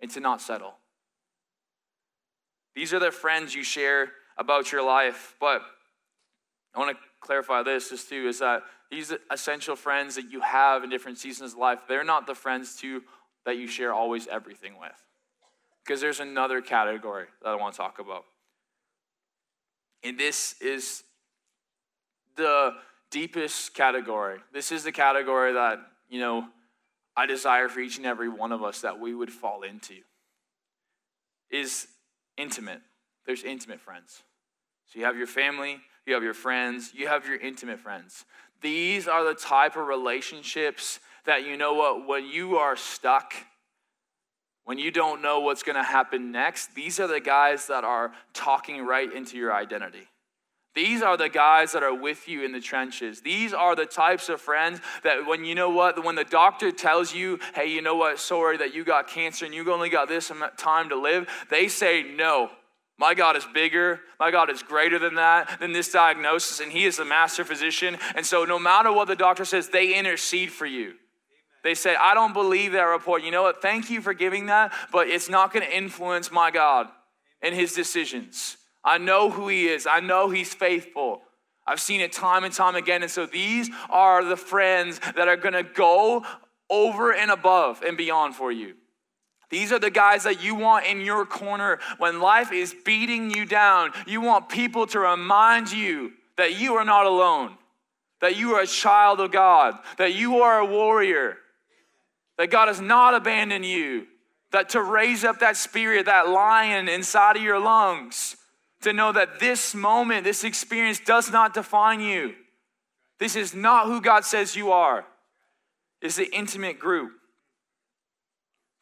[0.00, 0.74] and to not settle.
[2.74, 5.34] These are the friends you share about your life.
[5.38, 5.62] But
[6.74, 10.84] I want to clarify this just too is that these essential friends that you have
[10.84, 13.02] in different seasons of life, they're not the friends too
[13.44, 14.92] that you share always everything with.
[15.84, 18.24] Because there's another category that I want to talk about.
[20.02, 21.02] And this is
[22.36, 22.72] the
[23.10, 24.38] deepest category.
[24.52, 25.78] This is the category that,
[26.08, 26.46] you know,
[27.16, 29.94] I desire for each and every one of us that we would fall into.
[31.50, 31.86] Is
[32.36, 32.82] intimate.
[33.24, 34.22] There's intimate friends.
[34.86, 38.24] So you have your family, you have your friends, you have your intimate friends.
[38.60, 43.34] These are the type of relationships that you know what, when you are stuck,
[44.66, 48.12] when you don't know what's going to happen next, these are the guys that are
[48.34, 50.08] talking right into your identity.
[50.74, 53.22] These are the guys that are with you in the trenches.
[53.22, 57.14] These are the types of friends that when you know what, when the doctor tells
[57.14, 60.30] you, hey, you know what, sorry that you got cancer and you only got this
[60.58, 62.50] time to live, they say no.
[62.98, 64.00] My God is bigger.
[64.18, 67.98] My God is greater than that, than this diagnosis, and He is the master physician.
[68.14, 70.94] And so, no matter what the doctor says, they intercede for you.
[71.66, 73.24] They say, I don't believe that report.
[73.24, 73.60] You know what?
[73.60, 76.86] Thank you for giving that, but it's not going to influence my God
[77.42, 78.56] and His decisions.
[78.84, 81.22] I know who He is, I know He's faithful.
[81.66, 83.02] I've seen it time and time again.
[83.02, 86.24] And so, these are the friends that are going to go
[86.70, 88.74] over and above and beyond for you.
[89.50, 93.44] These are the guys that you want in your corner when life is beating you
[93.44, 93.90] down.
[94.06, 97.58] You want people to remind you that you are not alone,
[98.20, 101.38] that you are a child of God, that you are a warrior,
[102.38, 104.06] that God has not abandoned you,
[104.52, 108.36] that to raise up that spirit, that lion inside of your lungs,
[108.82, 112.34] to know that this moment, this experience does not define you.
[113.18, 115.04] This is not who God says you are.
[116.02, 117.12] It's the intimate group.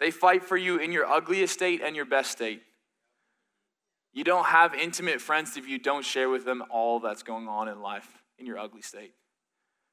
[0.00, 2.62] They fight for you in your ugliest state and your best state.
[4.12, 7.68] You don't have intimate friends if you don't share with them all that's going on
[7.68, 9.12] in life in your ugly state.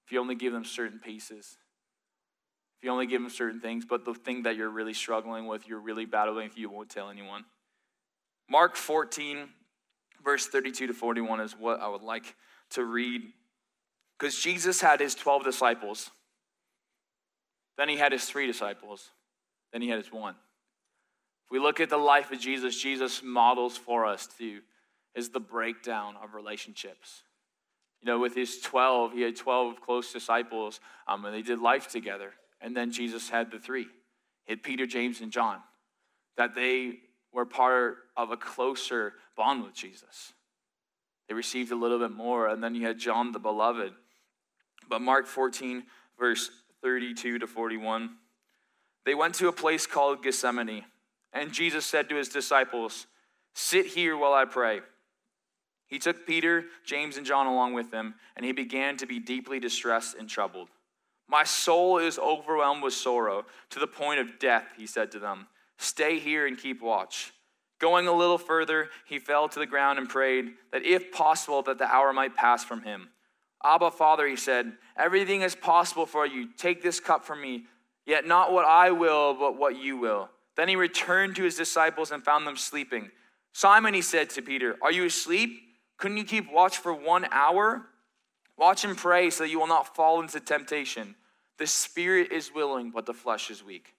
[0.05, 1.57] If you only give them certain pieces,
[2.81, 5.67] if you only give them certain things, but the thing that you're really struggling with,
[5.67, 7.45] you're really battling, with, you won't tell anyone.
[8.49, 9.49] Mark 14,
[10.25, 12.35] verse 32 to 41 is what I would like
[12.71, 13.21] to read.
[14.17, 16.09] Because Jesus had his 12 disciples,
[17.77, 19.11] then he had his three disciples.
[19.71, 20.33] Then he had his one.
[20.33, 24.61] If we look at the life of Jesus, Jesus models for us too,
[25.13, 27.21] is the breakdown of relationships.
[28.01, 31.87] You know, with his 12, he had 12 close disciples, um, and they did life
[31.87, 32.31] together.
[32.61, 33.87] And then Jesus had the three.
[34.45, 35.57] He had Peter, James, and John,
[36.37, 36.99] that they
[37.33, 40.33] were part of a closer bond with Jesus.
[41.27, 42.47] They received a little bit more.
[42.47, 43.93] And then you had John the beloved.
[44.89, 45.83] But Mark 14,
[46.19, 46.51] verse
[46.83, 48.11] 32 to 41.
[49.05, 50.85] They went to a place called Gethsemane,
[51.33, 53.07] and Jesus said to his disciples,
[53.53, 54.81] Sit here while I pray.
[55.87, 59.59] He took Peter, James, and John along with him, and he began to be deeply
[59.59, 60.69] distressed and troubled.
[61.31, 65.47] My soul is overwhelmed with sorrow to the point of death, he said to them.
[65.77, 67.31] Stay here and keep watch.
[67.79, 71.77] Going a little further, he fell to the ground and prayed that if possible that
[71.77, 73.07] the hour might pass from him.
[73.63, 76.49] Abba, Father, he said, everything is possible for you.
[76.57, 77.63] Take this cup from me,
[78.05, 80.29] yet not what I will, but what you will.
[80.57, 83.09] Then he returned to his disciples and found them sleeping.
[83.53, 85.61] Simon, he said to Peter, Are you asleep?
[85.97, 87.83] Couldn't you keep watch for one hour?
[88.57, 91.15] Watch and pray so that you will not fall into temptation.
[91.61, 93.93] The spirit is willing, but the flesh is weak.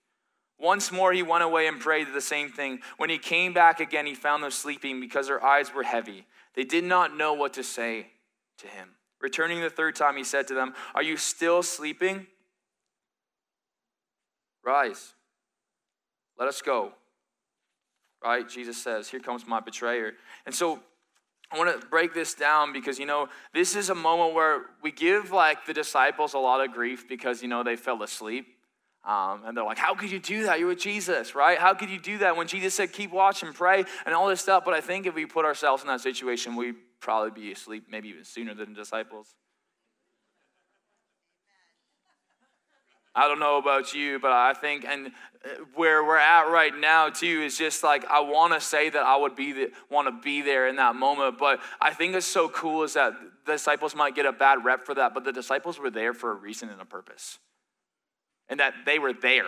[0.59, 2.81] Once more he went away and prayed the same thing.
[2.96, 6.27] When he came back again, he found them sleeping because their eyes were heavy.
[6.57, 8.08] They did not know what to say
[8.58, 8.88] to him.
[9.21, 12.27] Returning the third time, he said to them, Are you still sleeping?
[14.65, 15.13] Rise,
[16.40, 16.90] let us go.
[18.25, 18.48] Right?
[18.48, 20.15] Jesus says, Here comes my betrayer.
[20.46, 20.81] And so
[21.53, 24.90] I want to break this down because, you know, this is a moment where we
[24.90, 28.46] give like the disciples a lot of grief because, you know, they fell asleep.
[29.05, 30.61] Um, and they're like, How could you do that?
[30.61, 31.59] You're with Jesus, right?
[31.59, 34.40] How could you do that when Jesus said, Keep watch and pray and all this
[34.40, 34.65] stuff?
[34.65, 38.09] But I think if we put ourselves in that situation, we'd probably be asleep maybe
[38.11, 39.35] even sooner than the disciples.
[43.15, 45.08] I don't know about you, but I think, and
[45.44, 49.02] uh, where we're at right now too is just like I want to say that
[49.02, 52.48] I would be want to be there in that moment, but I think it's so
[52.48, 53.13] cool is that
[53.44, 56.31] the disciples might get a bad rep for that, but the disciples were there for
[56.31, 57.38] a reason and a purpose.
[58.48, 59.46] and that they were there.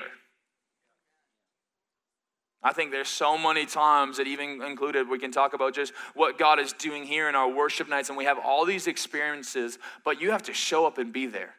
[2.63, 6.39] I think there's so many times that even included we can talk about just what
[6.39, 10.21] God is doing here in our worship nights and we have all these experiences, but
[10.21, 11.55] you have to show up and be there.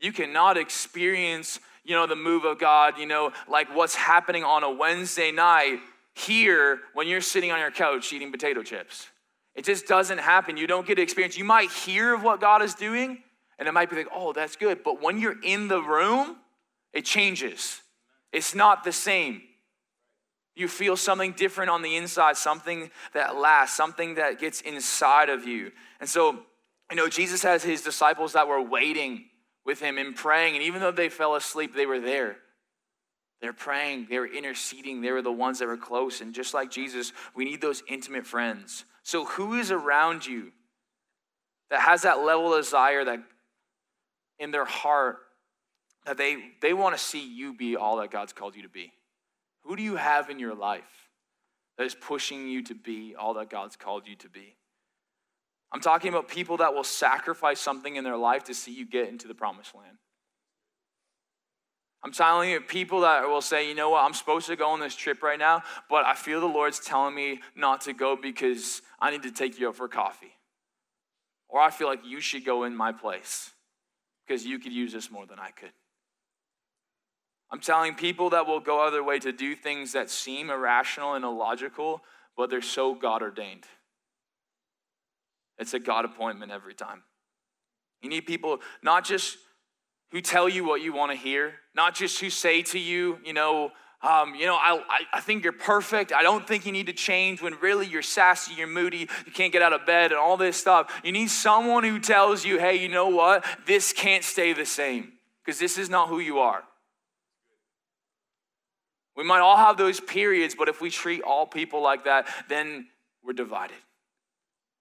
[0.00, 4.62] You cannot experience, you know, the move of God, you know, like what's happening on
[4.62, 5.78] a Wednesday night
[6.14, 9.08] here when you're sitting on your couch eating potato chips.
[9.54, 10.56] It just doesn't happen.
[10.56, 11.38] You don't get to experience.
[11.38, 13.22] You might hear of what God is doing,
[13.58, 14.84] and it might be like, oh, that's good.
[14.84, 16.36] But when you're in the room,
[16.92, 17.80] it changes.
[18.32, 19.42] It's not the same.
[20.54, 25.46] You feel something different on the inside, something that lasts, something that gets inside of
[25.46, 25.72] you.
[26.00, 26.40] And so,
[26.90, 29.26] you know, Jesus has his disciples that were waiting
[29.66, 32.36] with him in praying, and even though they fell asleep, they were there.
[33.42, 36.20] They're praying, they were interceding, they were the ones that were close.
[36.22, 38.84] And just like Jesus, we need those intimate friends.
[39.02, 40.52] So, who is around you
[41.70, 43.20] that has that level of desire that
[44.38, 45.18] in their heart
[46.06, 48.92] that they, they want to see you be all that God's called you to be?
[49.64, 51.10] Who do you have in your life
[51.76, 54.56] that is pushing you to be all that God's called you to be?
[55.72, 59.08] I'm talking about people that will sacrifice something in their life to see you get
[59.08, 59.98] into the promised land.
[62.04, 64.80] I'm telling you, people that will say, you know what, I'm supposed to go on
[64.80, 68.80] this trip right now, but I feel the Lord's telling me not to go because
[69.00, 70.32] I need to take you out for coffee.
[71.48, 73.50] Or I feel like you should go in my place
[74.26, 75.72] because you could use this more than I could.
[77.50, 81.24] I'm telling people that will go other way to do things that seem irrational and
[81.24, 82.02] illogical,
[82.36, 83.64] but they're so God ordained.
[85.58, 87.02] It's a God appointment every time.
[88.02, 89.38] You need people not just
[90.12, 93.32] who tell you what you want to hear, not just who say to you, you
[93.32, 94.80] know, um, you know, I,
[95.12, 96.12] I think you're perfect.
[96.12, 99.52] I don't think you need to change when really you're sassy, you're moody, you can't
[99.52, 101.00] get out of bed, and all this stuff.
[101.02, 103.44] You need someone who tells you, hey, you know what?
[103.66, 105.12] This can't stay the same
[105.44, 106.62] because this is not who you are.
[109.16, 112.86] We might all have those periods, but if we treat all people like that, then
[113.24, 113.76] we're divided.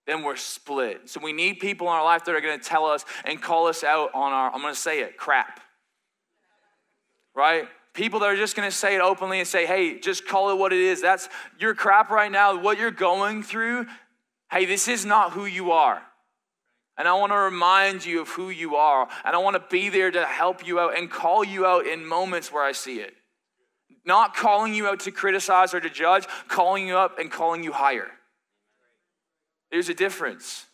[0.05, 1.09] Then we're split.
[1.09, 3.67] So we need people in our life that are going to tell us and call
[3.67, 5.59] us out on our, I'm going to say it, crap.
[7.33, 7.67] Right?
[7.93, 10.57] People that are just going to say it openly and say, hey, just call it
[10.57, 11.01] what it is.
[11.01, 11.27] That's
[11.59, 13.87] your crap right now, what you're going through.
[14.51, 16.01] Hey, this is not who you are.
[16.97, 19.07] And I want to remind you of who you are.
[19.25, 22.05] And I want to be there to help you out and call you out in
[22.05, 23.13] moments where I see it.
[24.05, 27.71] Not calling you out to criticize or to judge, calling you up and calling you
[27.71, 28.07] higher.
[29.71, 30.65] There's a difference.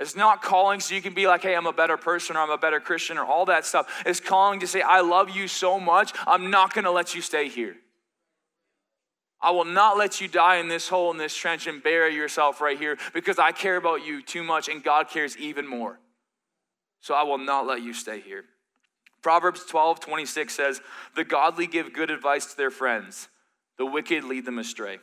[0.00, 2.50] It's not calling so you can be like, hey, I'm a better person or I'm
[2.50, 4.02] a better Christian or all that stuff.
[4.04, 7.20] It's calling to say, I love you so much, I'm not going to let you
[7.20, 7.76] stay here.
[9.40, 12.60] I will not let you die in this hole, in this trench, and bury yourself
[12.60, 15.98] right here because I care about you too much and God cares even more.
[17.00, 18.44] So I will not let you stay here.
[19.22, 20.80] Proverbs 12, 26 says,
[21.16, 23.28] The godly give good advice to their friends,
[23.78, 24.98] the wicked lead them astray.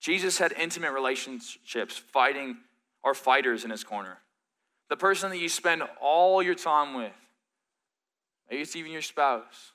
[0.00, 2.58] Jesus had intimate relationships, fighting
[3.02, 4.18] or fighters in his corner.
[4.88, 7.12] The person that you spend all your time with,
[8.48, 9.72] maybe it's even your spouse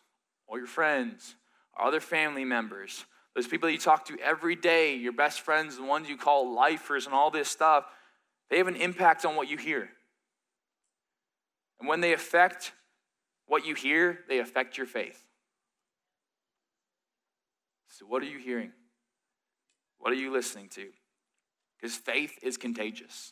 [0.47, 1.35] or your friends
[1.77, 3.05] or other family members,
[3.35, 6.53] those people that you talk to every day, your best friends, the ones you call
[6.53, 7.85] lifers, and all this stuff,
[8.49, 9.89] they have an impact on what you hear.
[11.79, 12.71] And when they affect
[13.47, 15.21] what you hear, they affect your faith.
[17.87, 18.71] So, what are you hearing?
[20.03, 20.87] What are you listening to?
[21.79, 23.31] Because faith is contagious.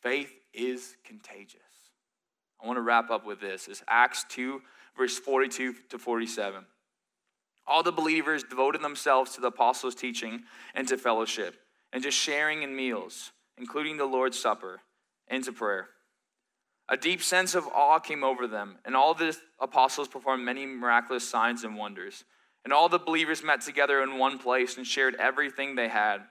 [0.00, 1.60] Faith is contagious.
[2.62, 3.66] I want to wrap up with this.
[3.66, 4.62] It's Acts 2,
[4.96, 6.64] verse 42 to 47.
[7.66, 10.44] All the believers devoted themselves to the apostles' teaching
[10.76, 11.56] and to fellowship,
[11.92, 14.78] and to sharing in meals, including the Lord's Supper,
[15.26, 15.88] and to prayer.
[16.88, 21.28] A deep sense of awe came over them, and all the apostles performed many miraculous
[21.28, 22.22] signs and wonders.
[22.66, 26.22] And all the believers met together in one place and shared everything they had.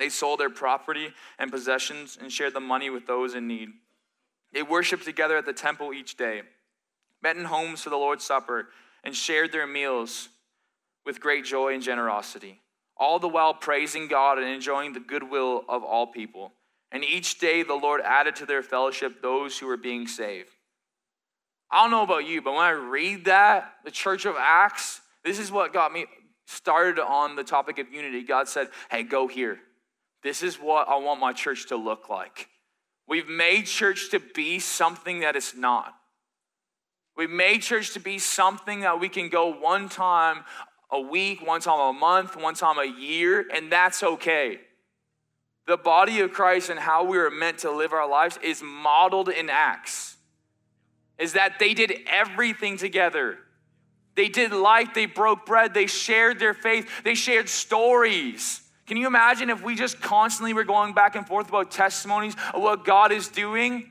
[0.00, 3.68] They sold their property and possessions and shared the money with those in need.
[4.52, 6.42] They worshiped together at the temple each day,
[7.22, 8.70] met in homes for the Lord's Supper,
[9.04, 10.30] and shared their meals
[11.06, 12.58] with great joy and generosity,
[12.96, 16.52] all the while praising God and enjoying the goodwill of all people.
[16.90, 20.50] And each day the Lord added to their fellowship those who were being saved.
[21.70, 25.38] I don't know about you, but when I read that, the church of Acts, this
[25.38, 26.06] is what got me
[26.46, 28.22] started on the topic of unity.
[28.22, 29.58] God said, Hey, go here.
[30.22, 32.48] This is what I want my church to look like.
[33.08, 35.94] We've made church to be something that it's not.
[37.16, 40.44] We've made church to be something that we can go one time
[40.90, 44.60] a week, one time a month, one time a year, and that's okay.
[45.66, 49.28] The body of Christ and how we are meant to live our lives is modeled
[49.28, 50.16] in Acts.
[51.18, 53.38] is that they did everything together.
[54.14, 58.60] They did life, they broke bread, they shared their faith, they shared stories.
[58.86, 62.60] Can you imagine if we just constantly were going back and forth about testimonies of
[62.60, 63.88] what God is doing?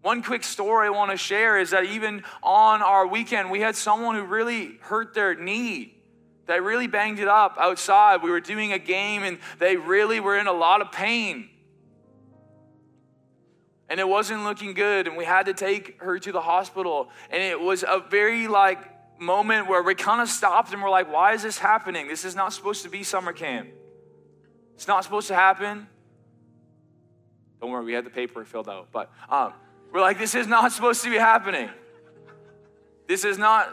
[0.00, 3.76] One quick story I want to share is that even on our weekend, we had
[3.76, 5.94] someone who really hurt their knee.
[6.46, 8.22] They really banged it up outside.
[8.22, 11.48] We were doing a game and they really were in a lot of pain.
[13.88, 17.10] And it wasn't looking good, and we had to take her to the hospital.
[17.30, 18.78] And it was a very like
[19.18, 22.08] moment where we kind of stopped and we're like, why is this happening?
[22.08, 23.68] This is not supposed to be summer camp.
[24.74, 25.86] It's not supposed to happen.
[27.60, 28.88] Don't worry, we had the paper filled out.
[28.92, 29.52] But um,
[29.92, 31.70] we're like, this is not supposed to be happening.
[33.06, 33.68] This is not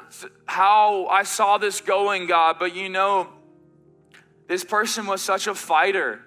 [0.45, 2.57] how I saw this going, God.
[2.59, 3.29] But you know,
[4.47, 6.21] this person was such a fighter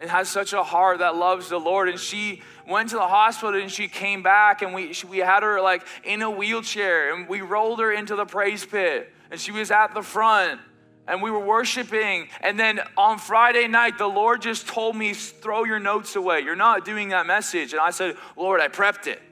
[0.00, 1.88] and has such a heart that loves the Lord.
[1.88, 5.60] And she went to the hospital and she came back, and we, we had her
[5.60, 9.70] like in a wheelchair, and we rolled her into the praise pit, and she was
[9.70, 10.60] at the front.
[11.08, 12.26] And we were worshiping.
[12.40, 16.40] And then on Friday night, the Lord just told me, throw your notes away.
[16.40, 17.72] You're not doing that message.
[17.72, 19.22] And I said, Lord, I prepped it.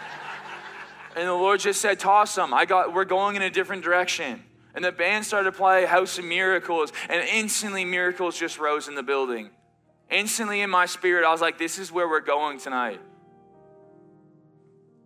[1.16, 2.54] and the Lord just said, toss them.
[2.54, 4.42] I got, we're going in a different direction.
[4.74, 8.94] And the band started to play House of Miracles, and instantly miracles just rose in
[8.94, 9.50] the building.
[10.10, 13.00] Instantly in my spirit, I was like, this is where we're going tonight.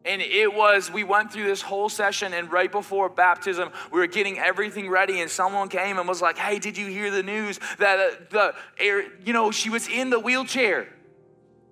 [0.06, 4.06] And it was, we went through this whole session, and right before baptism, we were
[4.06, 7.58] getting everything ready, and someone came and was like, Hey, did you hear the news
[7.78, 10.88] that uh, the, you know, she was in the wheelchair,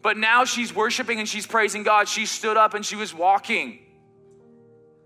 [0.01, 2.09] but now she's worshiping and she's praising God.
[2.09, 3.82] She stood up and she was walking.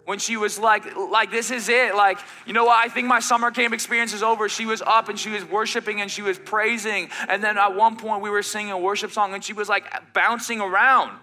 [0.07, 1.95] When she was like, like, this is it.
[1.95, 2.83] Like, you know what?
[2.83, 4.49] I think my summer camp experience is over.
[4.49, 7.11] She was up and she was worshiping and she was praising.
[7.29, 9.85] And then at one point, we were singing a worship song and she was like
[10.15, 11.19] bouncing around.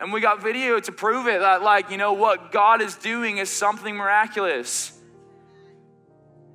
[0.00, 3.38] And we got video to prove it that, like, you know, what God is doing
[3.38, 4.92] is something miraculous.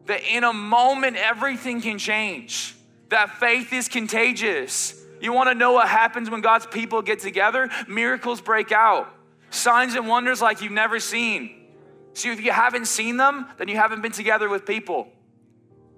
[0.07, 2.75] That in a moment, everything can change.
[3.09, 4.99] That faith is contagious.
[5.21, 7.69] You want to know what happens when God's people get together?
[7.87, 9.07] Miracles break out,
[9.53, 11.67] signs and wonders like you've never seen.
[12.13, 15.07] See, if you haven't seen them, then you haven't been together with people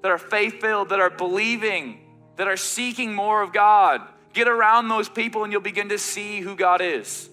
[0.01, 1.99] that are faith filled, that are believing,
[2.35, 4.01] that are seeking more of God.
[4.33, 7.29] Get around those people and you'll begin to see who God is.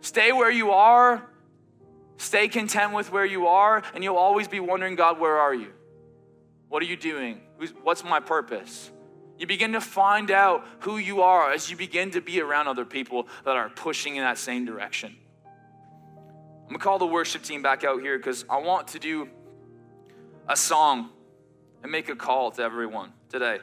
[0.00, 1.26] Stay where you are.
[2.18, 5.70] Stay content with where you are, and you'll always be wondering, God, where are you?
[6.70, 7.42] What are you doing?
[7.82, 8.90] What's my purpose?
[9.38, 12.84] You begin to find out who you are as you begin to be around other
[12.84, 15.16] people that are pushing in that same direction.
[15.44, 19.28] I'm gonna call the worship team back out here because I want to do
[20.48, 21.10] a song
[21.82, 23.58] and make a call to everyone today.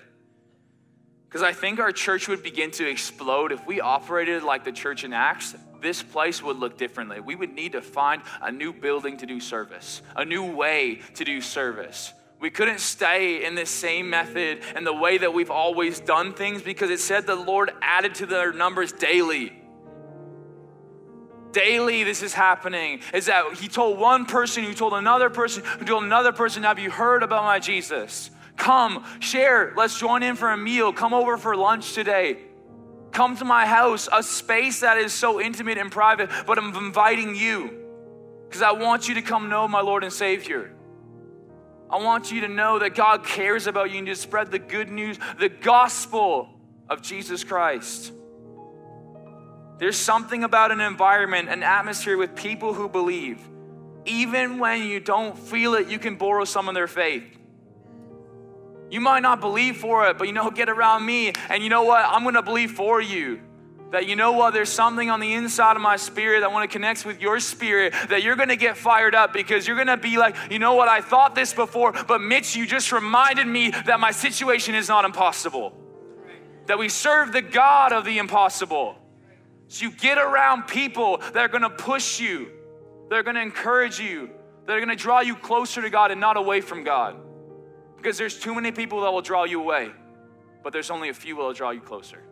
[1.27, 5.03] Because I think our church would begin to explode if we operated like the church
[5.03, 7.19] in Acts this place would look differently.
[7.19, 11.25] We would need to find a new building to do service, a new way to
[11.25, 12.13] do service.
[12.43, 16.61] We couldn't stay in this same method and the way that we've always done things
[16.61, 19.53] because it said the Lord added to their numbers daily.
[21.53, 22.99] Daily, this is happening.
[23.13, 26.79] Is that He told one person, who told another person, who told another person, Have
[26.79, 28.29] you heard about my Jesus?
[28.57, 30.91] Come, share, let's join in for a meal.
[30.91, 32.39] Come over for lunch today.
[33.13, 37.37] Come to my house, a space that is so intimate and private, but I'm inviting
[37.37, 37.85] you
[38.49, 40.72] because I want you to come know my Lord and Savior.
[41.93, 44.89] I want you to know that God cares about you and to spread the good
[44.89, 46.49] news, the gospel
[46.89, 48.11] of Jesus Christ.
[49.77, 53.47] There's something about an environment, an atmosphere with people who believe.
[54.05, 57.25] Even when you don't feel it, you can borrow some of their faith.
[58.89, 61.83] You might not believe for it, but you know, get around me, and you know
[61.83, 62.03] what?
[62.07, 63.39] I'm gonna believe for you.
[63.93, 64.55] That you know what?
[64.55, 67.93] There's something on the inside of my spirit that want to connect with your spirit
[68.09, 70.87] that you're gonna get fired up because you're gonna be like, you know what?
[70.87, 75.05] I thought this before, but Mitch, you just reminded me that my situation is not
[75.05, 75.77] impossible.
[76.65, 78.95] That we serve the God of the impossible.
[79.67, 82.49] So you get around people that are gonna push you,
[83.11, 84.31] that are gonna encourage you,
[84.65, 87.15] that are gonna draw you closer to God and not away from God.
[87.97, 89.91] Because there's too many people that will draw you away,
[90.63, 92.23] but there's only a few that will draw you closer.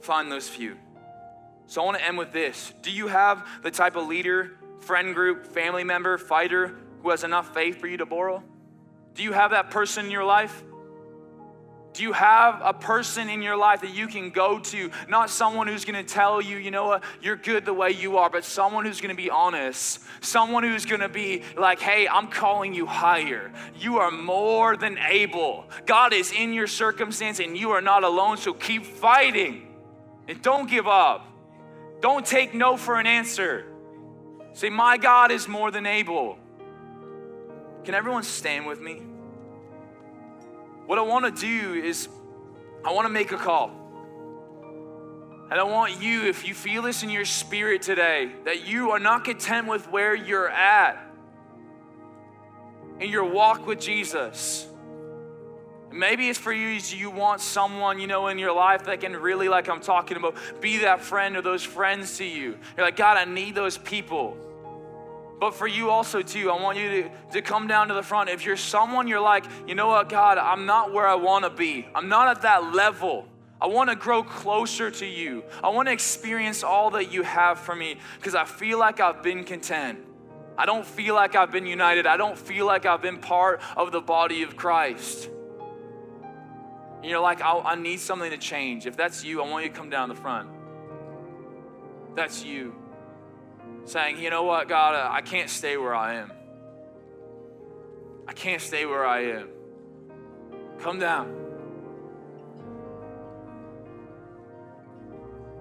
[0.00, 0.76] Find those few.
[1.66, 2.72] So I want to end with this.
[2.82, 7.52] Do you have the type of leader, friend group, family member, fighter who has enough
[7.52, 8.42] faith for you to borrow?
[9.14, 10.62] Do you have that person in your life?
[11.92, 14.90] Do you have a person in your life that you can go to?
[15.08, 18.18] Not someone who's going to tell you, you know what, you're good the way you
[18.18, 20.00] are, but someone who's going to be honest.
[20.20, 23.52] Someone who's going to be like, hey, I'm calling you higher.
[23.76, 25.68] You are more than able.
[25.84, 29.67] God is in your circumstance and you are not alone, so keep fighting
[30.28, 31.26] and don't give up.
[32.00, 33.64] Don't take no for an answer.
[34.52, 36.38] Say, my God is more than able.
[37.84, 39.02] Can everyone stand with me?
[40.86, 42.08] What I want to do is,
[42.84, 43.70] I want to make a call.
[45.50, 48.98] And I want you, if you feel this in your spirit today, that you are
[48.98, 51.04] not content with where you're at
[53.00, 54.66] in your walk with Jesus.
[55.90, 59.48] Maybe it's for you, you want someone, you know, in your life that can really,
[59.48, 62.58] like I'm talking about, be that friend or those friends to you.
[62.76, 64.36] You're like, God, I need those people.
[65.40, 68.28] But for you also, too, I want you to, to come down to the front.
[68.28, 71.50] If you're someone you're like, you know what, God, I'm not where I want to
[71.50, 73.26] be, I'm not at that level.
[73.60, 75.42] I want to grow closer to you.
[75.64, 79.20] I want to experience all that you have for me because I feel like I've
[79.22, 79.98] been content.
[80.56, 82.06] I don't feel like I've been united.
[82.06, 85.28] I don't feel like I've been part of the body of Christ.
[87.00, 88.86] And you're like, I need something to change.
[88.86, 90.48] If that's you, I want you to come down the front.
[92.16, 92.74] That's you
[93.88, 96.32] saying, you know what, God, uh, I can't stay where I am.
[98.26, 99.48] I can't stay where I am.
[100.78, 101.34] Come down.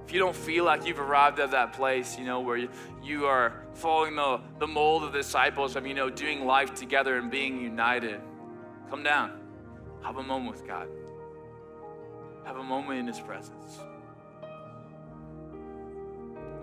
[0.06, 2.70] If you don't feel like you've arrived at that place, you know, where you,
[3.04, 7.18] you are following the, the mold of the disciples of, you know, doing life together
[7.18, 8.22] and being united,
[8.90, 9.40] come down.
[10.04, 10.88] Have a moment with God.
[12.48, 13.78] Have a moment in His presence.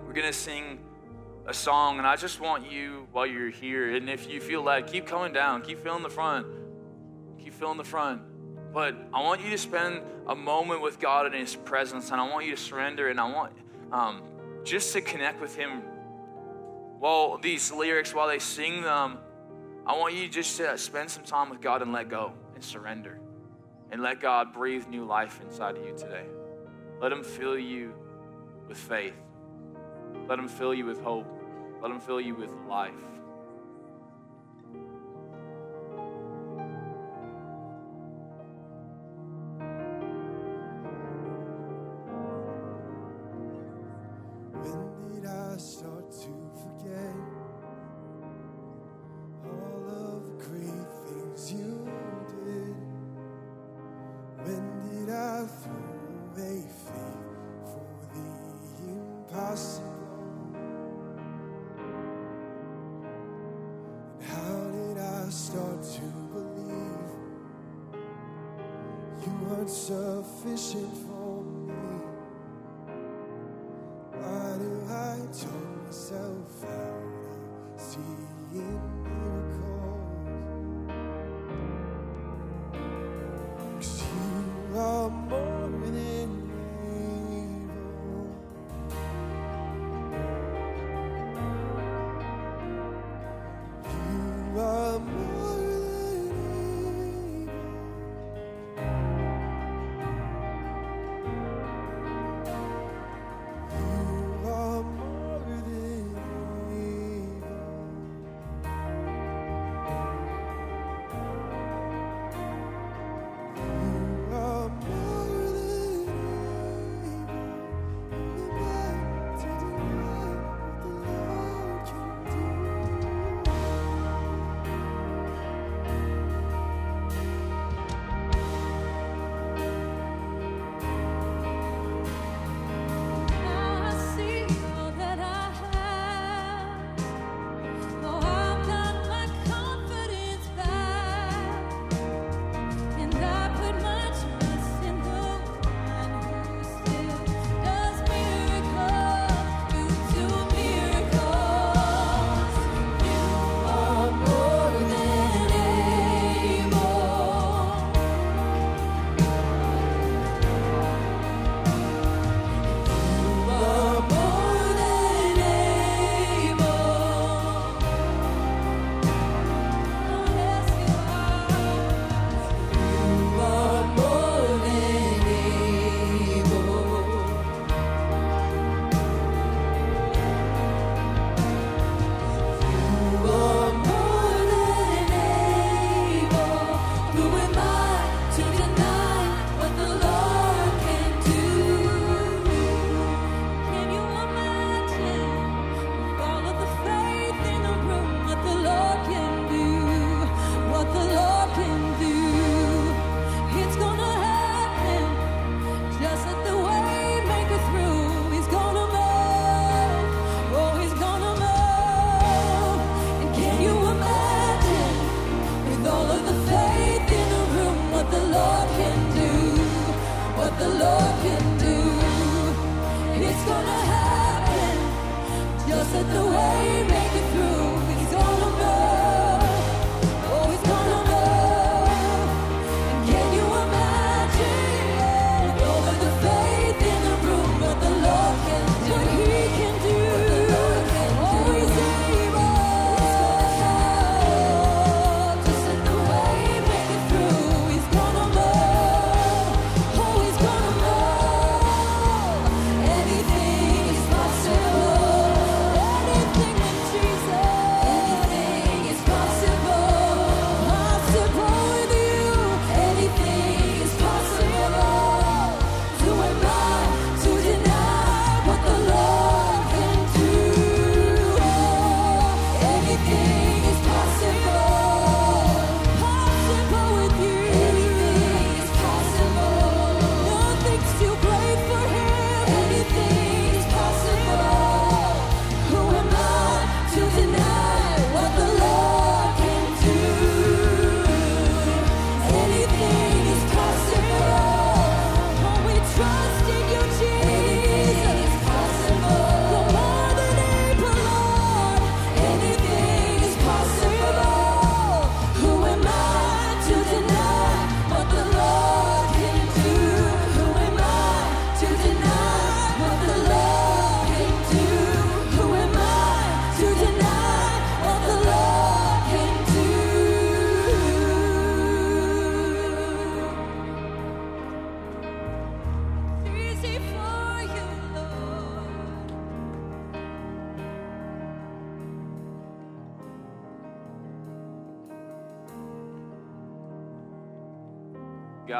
[0.06, 0.78] We're going to sing
[1.46, 4.86] a song, and I just want you while you're here, and if you feel led,
[4.86, 6.46] keep coming down, keep filling the front,
[7.38, 8.22] keep filling the front.
[8.72, 12.30] But I want you to spend a moment with God in His presence, and I
[12.30, 13.52] want you to surrender, and I want
[13.92, 14.22] um,
[14.64, 15.82] just to connect with Him.
[16.98, 19.18] While these lyrics, while they sing them,
[19.86, 23.20] I want you just to spend some time with God and let go and surrender,
[23.94, 26.24] and let God breathe new life inside of you today.
[27.00, 27.94] Let Him fill you
[28.66, 29.14] with faith.
[30.28, 31.28] Let Him fill you with hope.
[31.80, 32.90] Let Him fill you with life.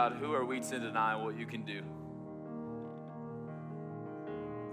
[0.04, 1.80] God, who are we to deny what you can do?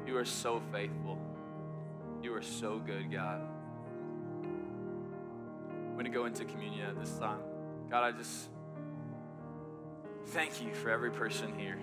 [0.05, 1.17] You are so faithful.
[2.21, 3.39] You are so good, God.
[4.43, 7.39] I'm going to go into communion at this time.
[7.89, 8.49] God, I just
[10.27, 11.79] thank you for every person here.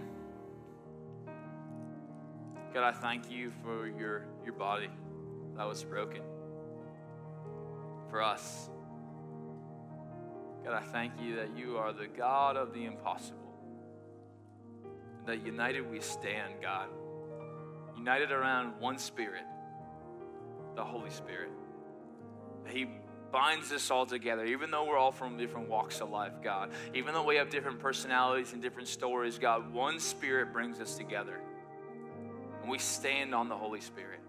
[2.75, 4.91] God, I thank you for your, your body
[5.57, 6.21] that was broken
[8.11, 8.69] for us.
[10.65, 13.38] God, I thank you that you are the God of the impossible.
[15.29, 16.89] That united we stand, God.
[17.99, 19.43] United around one Spirit,
[20.75, 21.51] the Holy Spirit.
[22.67, 22.87] He
[23.31, 26.71] binds us all together, even though we're all from different walks of life, God.
[26.95, 31.39] Even though we have different personalities and different stories, God, one Spirit brings us together.
[32.63, 34.21] And we stand on the Holy Spirit.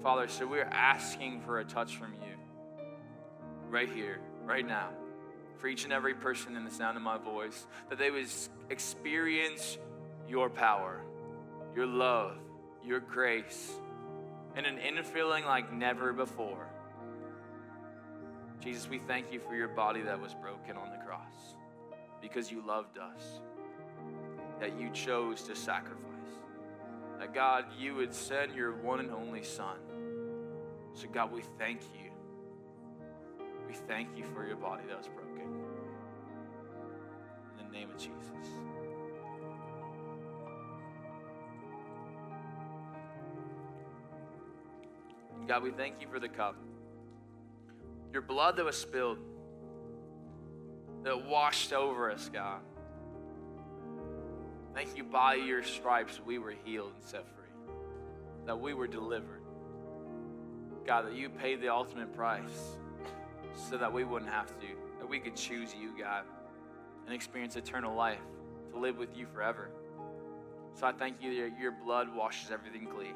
[0.00, 2.36] Father, so we're asking for a touch from you
[3.68, 4.90] right here, right now,
[5.58, 8.26] for each and every person in the sound of my voice, that they would
[8.70, 9.78] experience
[10.28, 11.02] your power,
[11.74, 12.36] your love,
[12.84, 13.72] your grace,
[14.54, 16.68] and an infilling like never before.
[18.60, 21.54] Jesus, we thank you for your body that was broken on the cross
[22.20, 23.40] because you loved us,
[24.60, 26.04] that you chose to sacrifice,
[27.18, 29.76] that God, you would send your one and only Son.
[30.94, 32.10] So, God, we thank you.
[33.68, 35.27] We thank you for your body that was broken.
[37.70, 38.12] The name of Jesus.
[45.46, 46.56] God, we thank you for the cup.
[48.12, 49.18] Your blood that was spilled,
[51.04, 52.60] that washed over us, God.
[54.74, 57.72] Thank you, by your stripes, we were healed and set free,
[58.46, 59.42] that we were delivered.
[60.86, 62.76] God, that you paid the ultimate price
[63.54, 64.66] so that we wouldn't have to,
[65.00, 66.24] that we could choose you, God,
[67.08, 68.20] and experience eternal life,
[68.70, 69.70] to live with you forever.
[70.74, 73.14] So I thank you that your blood washes everything clean.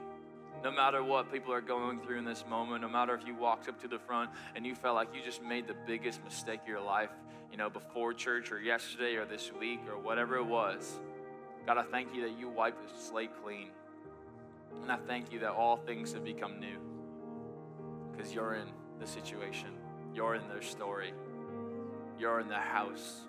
[0.65, 3.69] No matter what people are going through in this moment, no matter if you walked
[3.69, 6.69] up to the front and you felt like you just made the biggest mistake of
[6.69, 7.11] your life,
[7.51, 10.99] you know, before church or yesterday or this week or whatever it was,
[11.67, 13.69] God, I thank you that you wiped the slate clean.
[14.81, 16.79] And I thank you that all things have become new
[18.11, 18.69] because you're in
[18.99, 19.69] the situation,
[20.15, 21.13] you're in their story,
[22.19, 23.27] you're in the house,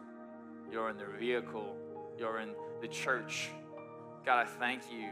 [0.74, 1.78] you're in their vehicle,
[2.18, 2.50] you're in
[2.82, 3.50] the church.
[4.26, 5.10] God, I thank you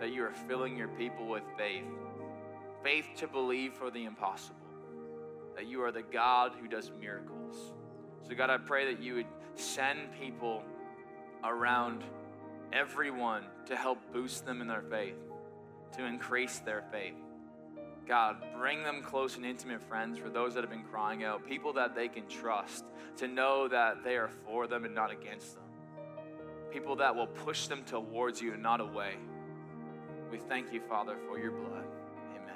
[0.00, 1.84] that you are filling your people with faith
[2.82, 4.56] faith to believe for the impossible,
[5.54, 7.56] that you are the God who does miracles.
[8.28, 10.64] So, God, I pray that you would send people
[11.44, 12.02] around
[12.72, 15.14] everyone to help boost them in their faith,
[15.96, 17.14] to increase their faith.
[18.06, 21.72] God, bring them close and intimate friends for those that have been crying out, people
[21.74, 22.84] that they can trust,
[23.16, 25.62] to know that they are for them and not against them.
[26.72, 29.14] people that will push them towards you and not away.
[30.30, 31.84] We thank you, Father, for your blood.
[32.34, 32.54] Amen.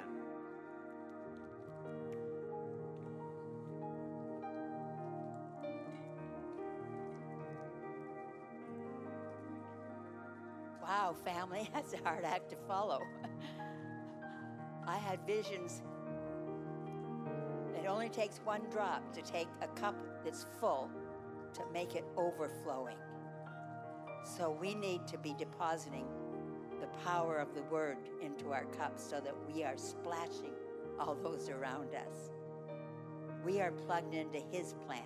[10.81, 13.01] Wow, family, that's a hard act to follow.
[14.87, 15.81] I had visions.
[17.75, 20.89] It only takes one drop to take a cup that's full
[21.53, 22.97] to make it overflowing.
[24.23, 26.05] So we need to be depositing
[26.79, 30.53] the power of the word into our cups so that we are splashing
[30.99, 32.29] all those around us.
[33.43, 35.03] We are plugged into his plan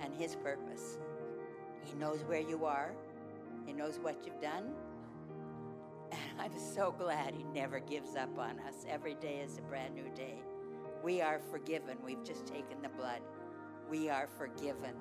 [0.00, 0.98] and his purpose.
[1.84, 2.92] He knows where you are.
[3.64, 4.72] He knows what you've done.
[6.38, 8.84] I'm so glad He never gives up on us.
[8.88, 10.38] Every day is a brand new day.
[11.02, 11.96] We are forgiven.
[12.04, 13.20] We've just taken the blood.
[13.90, 14.94] We are forgiven.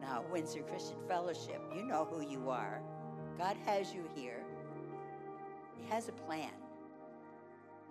[0.00, 2.82] Now, Windsor Christian Fellowship, you know who you are.
[3.38, 4.42] God has you here.
[5.76, 6.50] He has a plan.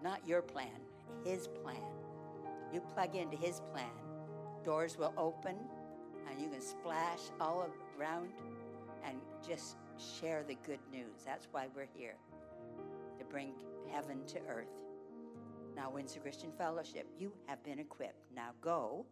[0.03, 0.81] Not your plan,
[1.23, 1.83] His plan.
[2.73, 3.91] You plug into His plan,
[4.63, 5.55] doors will open,
[6.29, 8.29] and you can splash all around
[9.05, 11.23] and just share the good news.
[11.25, 12.15] That's why we're here,
[13.17, 13.53] to bring
[13.91, 14.67] heaven to earth.
[15.75, 18.25] Now, Windsor Christian Fellowship, you have been equipped.
[18.35, 19.05] Now go